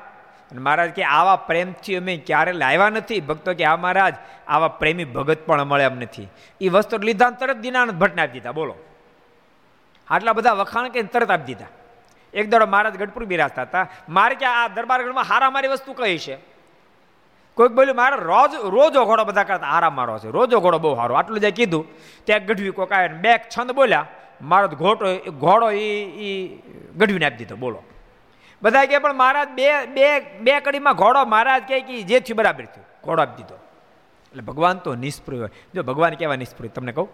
[0.50, 3.20] અને મહારાજ કે, આવા પ્રેમથી અમે ક્યારે લાવ્યા નથી?
[3.20, 4.14] ભક્તો કે આ મહારાજ,
[4.48, 6.28] આવા પ્રેમી ભગત પણ મળે એમ નથી.
[6.60, 8.52] એ વસ્ત્ર લીધા તરત દિનાનંદ ભટ્ટને આપી દીધા.
[8.52, 8.74] બોલો.
[10.10, 11.66] આટલા બધા વખાણ કે તરત આપી દીધા.
[12.34, 13.88] એક દાડો મહારાજ ગઢપુર બિરાજતા હતા.
[14.08, 16.55] મારે કે, આ દરબારગઢમાં હારા મારી વસ્તુ કઈ છે?
[17.56, 20.30] કોઈક બોલ્યું, મારે રોજ, રોજો ઘોડો બધા કરતા આરામ મારો છે.
[20.30, 21.14] રોજો ઘોડો બહુ સારો.
[21.14, 21.84] આટલું જે કીધું,
[22.24, 24.06] ત્યાં ગઢવી કોક આવે બે છંદ બોલ્યા.
[24.42, 26.58] મારો ઘોટો, ઘોડો એ એ
[26.96, 27.82] ગઢવીને આપી દીધો, બોલો.
[28.62, 32.64] બધા કહે પણ મહારાજ, બે બે બે કડીમાં ઘોડો મહારાજ કહે કે જે થયું બરાબર
[32.64, 32.86] થયું.
[33.04, 33.54] ઘોડો આપી દીધો.
[33.54, 35.50] એટલે ભગવાન તો નિષ્પ્રિય હોય.
[35.74, 36.68] જો ભગવાન કેવા નિષ્પ્રિય?
[36.68, 37.08] તમને કહું?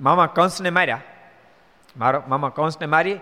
[0.00, 1.00] મામા કંસને માર્યા.
[1.96, 3.18] મારો, મામા કંસને મારી,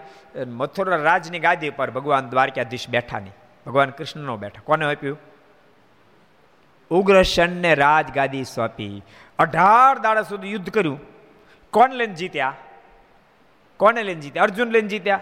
[0.47, 3.33] મથુરા રાજની ગાદી પર ભગવાન દ્વારકાધીશ બેઠા નહીં
[3.69, 5.19] ભગવાન કૃષ્ણનો બેઠા કોને આપ્યું?
[6.91, 9.03] ઉગ્રસેનને રાજગાદી સોંપી.
[9.39, 11.01] અઢાર દાડા સુધી યુદ્ધ કર્યું.
[11.71, 12.55] કોણ લઈને જીત્યા?
[13.77, 14.43] કોને લઈને જીત્યા?
[14.43, 15.21] અર્જુન લઈને જીત્યા?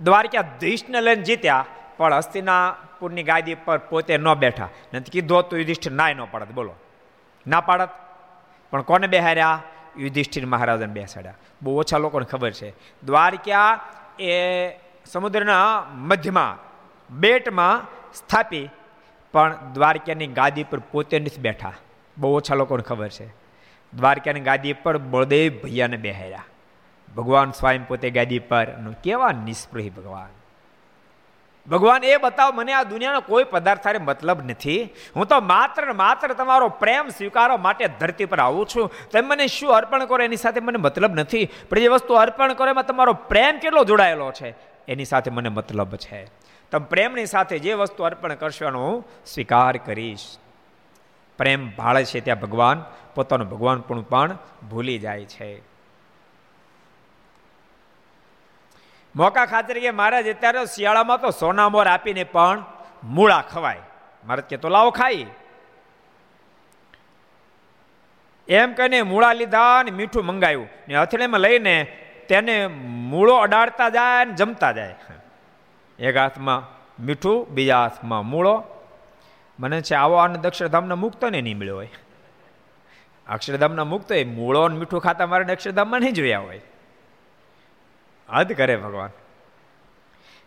[0.00, 1.64] દ્વારકાધીશને લઈને જીત્યા,
[1.96, 4.68] પણ હસ્તિનાપુરની ગાદી પર પોતે ન બેઠા.
[4.94, 6.48] નથી કીધું, તો યુધિષ્ઠિર નાય ન પાડત.
[6.48, 6.74] બોલો.
[7.46, 7.88] ના પાડત?
[8.70, 9.62] પણ કોને બેહાર્યા?
[9.96, 11.34] યુધિષ્ઠિર મહારાજને બેસાડ્યા.
[11.62, 12.74] બહુ ઓછા લોકોને ખબર છે.
[13.02, 13.80] દ્વારકા
[14.18, 14.70] એ
[15.06, 16.73] સમુદ્રના મધ્યમાં
[17.10, 18.68] બેટમાં સ્થાપી,
[19.32, 21.72] પણ દ્વારકાની ગાદી પર પોતે નથી બેઠા.
[22.16, 23.26] બહુ ઓછા લોકોને ખબર છે.
[23.92, 26.44] દ્વારકાની ગાદી પર બળદેવ ભૈયાને બેહાર્યા.
[27.16, 28.66] ભગવાન સ્વયં પોતે ગાદી પર
[29.04, 30.32] કેવા નિષ્પ્રહી ભગવાન.
[31.70, 34.88] ભગવાન, એ બતાવો, મને આ દુનિયાનો કોઈ પદાર્થ મતલબ નથી.
[35.16, 38.90] હું તો માત્ર માત્ર તમારો પ્રેમ સ્વીકારવા માટે ધરતી પર આવું છું.
[39.12, 41.48] તમે મને શું અર્પણ કરો, એની સાથે મને મતલબ નથી.
[41.70, 44.54] પણ જે વસ્તુ અર્પણ કરો, એમાં તમારો પ્રેમ કેટલો જોડાયેલો છે,
[44.88, 46.43] એની સાથે મને મતલબ છે.
[46.74, 50.38] તમે પ્રેમની સાથે જે વસ્તુ અર્પણ કરશો એનો સ્વીકાર કરીશ.
[51.38, 54.38] પ્રેમ ભાળે છે ત્યાં ભગવાન, પોતાનું ભગવાન પણ
[54.70, 55.62] ભૂલી જાય છે.
[59.16, 62.64] મોકા ખાતર કે મહારાજ, અત્યારે શિયાળામાં તો સોના મોર આપીને પણ
[63.04, 63.80] મૂળા ખવાય.
[64.24, 65.26] મહારાજ કે તો લાવો ખાઈ.
[68.48, 71.84] એમ કહીને મૂળા લીધા ને મીઠું મંગાવ્યું ને હથેળીમાં લઈને
[72.28, 72.66] તેને
[73.12, 74.94] મૂળો અડાડતા જાય ને જમતા જાય.
[76.04, 76.62] એક હાથમાં
[77.04, 78.64] મીઠું, બીજા હાથમાં મૂળો.
[79.60, 81.88] મને છે આવો અને અક્ષરધામના મુક્ત ને નહીં મળ્યો હોય.
[83.28, 86.60] અક્ષરધામના મુક્ત હોય, મૂળો અને મીઠું ખાતા મારે અક્ષરધામમાં નહીં જોયા હોય.
[88.28, 89.10] હદ કરે ભગવાન.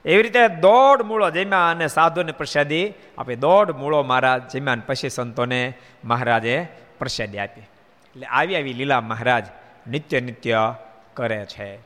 [0.06, 3.36] એવી રીતે દોઢ મૂળો જમ્યા અને સાધુને પ્રસાદી આપી.
[3.36, 6.68] દોઢ મૂળો મહારાજ જમ્યા પછી સંતોને મહારાજે
[7.00, 7.62] પ્રસાદી આપી.
[7.62, 9.46] એટલે આવી આવી લીલા મહારાજ
[9.88, 10.74] નિત્ય નિત્ય
[11.14, 11.80] કરે છે.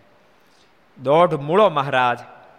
[1.03, 2.17] દોઢ મૂળો મહારાજ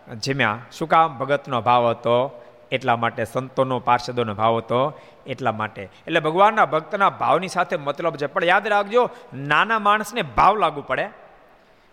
[0.09, 0.59] જમ્યા.
[0.72, 1.18] શું કામ?
[1.18, 5.82] ભગતનો ભાવ હતો, એટલા માટે સંતોનો, પાર્ષદોનો ભાવ હતો, એટલા માટે.
[5.82, 8.26] એટલે ભગવાનના ભક્તના ભાવની સાથે મતલબ છે.
[8.26, 11.09] પણ યાદ રાખજો, નાના માણસને ભાવ લાગુ પડે.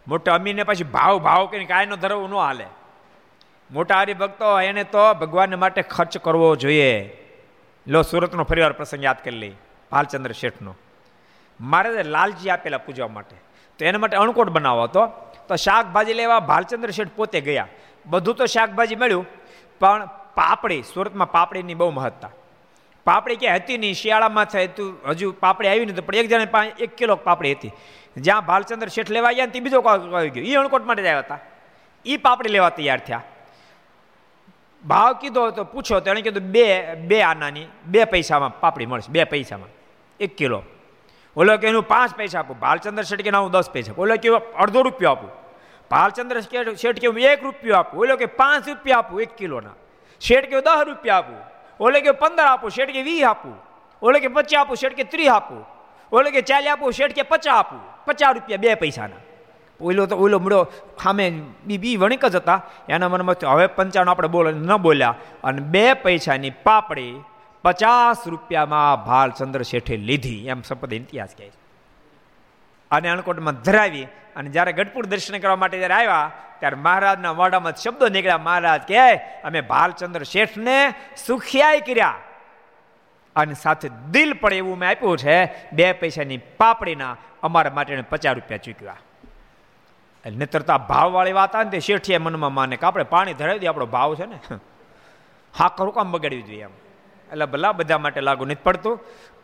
[0.07, 2.65] મોટા અમીને પછી ભાવ ભાવ કરીને કાંઈનો ધરવું, ન હાલે.
[3.71, 7.17] મોટા હરિભક્તો, એને તો ભગવાન માટે ખર્ચ કરવો જોઈએ.
[7.87, 9.55] લો, સુરતનો ફરીવાર પ્રસંગ યાદ કરી લઈ.
[9.91, 10.75] ભાલચંદ્ર શેઠનો.
[11.61, 13.35] મારે લાલજી આપેલા પૂજવા માટે.
[13.79, 15.05] તો એના માટે અણકોટ બનાવો હતો
[15.47, 17.67] તો શાકભાજી લેવા ભાલચંદ્ર શેઠ પોતે ગયા.
[18.05, 19.25] બધું તો શાકભાજી મળ્યું,
[19.79, 22.29] પણ પાપડી, સુરતમાં પાપડીની બહુ મહત્તા.
[23.05, 26.95] પાપડી ક્યાંય હતી નહીં, શિયાળામાં થાય તું હજુ પાપડી આવી નથી, પણ એક જણા એક
[26.95, 27.71] કિલો પાપડી હતી.
[28.17, 30.43] જ્યાં ભાલચંદ્ર શેઠ લેવા ગયા તે બીજો આવી ગયો.
[30.43, 31.39] એ અણકોટ માટે આવ્યા હતા.
[32.05, 33.21] એ પાપડી લેવા તૈયાર થયા.
[34.87, 39.23] ભાવ કીધો તો પૂછો તો એણે કીધું, બે બે આનાની, બે પૈસામાં પાપડી મળશે, બે
[39.23, 39.69] પૈસામાં.
[40.19, 40.63] એક કિલો.
[41.35, 42.59] ઓલો કે, એનું પાંચ પૈસા આપું.
[42.59, 45.38] ભાલચંદ્ર શેઠ કે હું દસ પૈસા ઓલો કે, અડધો રૂપિયો આપું.
[45.91, 46.41] ભાલચંદ્ર
[46.81, 49.75] શેઠ કે હું એક રૂપિયો આપું, ઓલો કે પાંચ રૂપિયા આપું એક કિલોના.
[50.21, 51.39] શેઠ કે દસ રૂપિયા આપું,
[51.79, 53.55] ઓલે કે પંદર આપું શેઠ કે વીસ આપું,
[54.01, 55.63] ઓલે કે પચાસ આપું શેઠ કે ત્રીસ આપું,
[56.11, 59.23] ઓલે કે ચાલી આપું શેઠ કે પચાસ આપું, પચાસ રૂપિયા બે પૈસાના.
[59.79, 60.63] ઓલો તો ઓલો મળ્યો,
[61.01, 61.25] સામે
[61.67, 62.59] બી બી વણિક જ હતા,
[62.93, 67.13] એના મનમાં હવે પંચાણું આપણે બોલ, ન બોલ્યા, અને બે પૈસાની પાપડી
[67.63, 71.57] પચાસ રૂપિયામાં ભાલચંદ્ર શેઠે લીધી, એમ સંપદ ઇતિહાસ કહે છે.
[72.91, 78.07] અને અણકોટમાં ધરાવી અને જ્યારે ગઢપુર દર્શન કરવા માટે જ્યારે આવ્યા, ત્યારે મહારાજના મોઢામાં શબ્દો
[78.07, 80.93] નીકળ્યા, મહારાજ કહે અમે ભાલચંદ્ર શેઠને
[81.25, 82.15] સુખિયાય કર્યા.
[83.35, 88.57] અને સાથે દિલ પણ એવું મેં આપ્યું છે, બે પૈસાની પાપડીના અમારા માટે પચાસ રૂપિયા
[88.57, 88.95] ચૂક્યા.
[90.25, 93.59] નહીતર તો આ ભાવવાળી વાત આવે ને તે શેઠીએ મનમાં માને કે, આપણે પાણી ધરાવી
[93.59, 94.39] દઈએ, આપણો ભાવ છે ને.
[95.57, 96.69] હા કરું કામ બગાડવી જોઈએ એમ.
[97.31, 98.99] એટલે ભલા બધા માટે લાગુ નથી પડતું.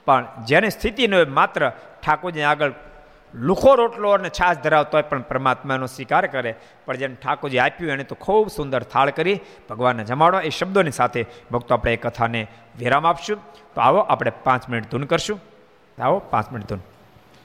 [0.06, 1.70] પણ જેની સ્થિતિ ન હોય, માત્ર
[2.04, 2.74] ઠાકોરજી આગળ
[3.36, 6.56] લુખો રોટલો અને છાશ ધરાવતો હોય પણ પરમાત્માનો સ્વીકાર કરે.
[6.86, 9.40] પણ જેને ઠાકોરજી આપ્યું એને તો ખૂબ સુંદર થાળ કરી.
[9.70, 10.40] ભગવાનને જમાડો.
[10.40, 12.48] એ શબ્દોની સાથે ભક્તો આપણે એ કથાને
[12.80, 13.38] વિરામ આપશું.
[13.76, 15.40] તો આવો આપણે પાંચ મિનિટ ધૂન કરશું.
[16.02, 16.80] આવો પાંચ મિનિટ ધૂન.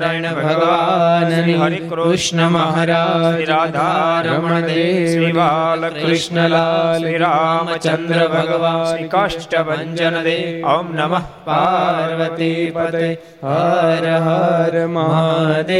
[0.00, 5.32] સ્વામિનારાયણ ભગવાન હરે કૃષ્ણ મહારાજ રાધારમણ રાધા રમણ દેવ શ્રી
[5.96, 15.70] કૃષ્ણલાલ શ્રી રામચંદ્ર ભગવાન શ્રી કાષ્ટભન દેવ ઓમ નમઃ પાર્વતી પતે હર હર મહાદેવ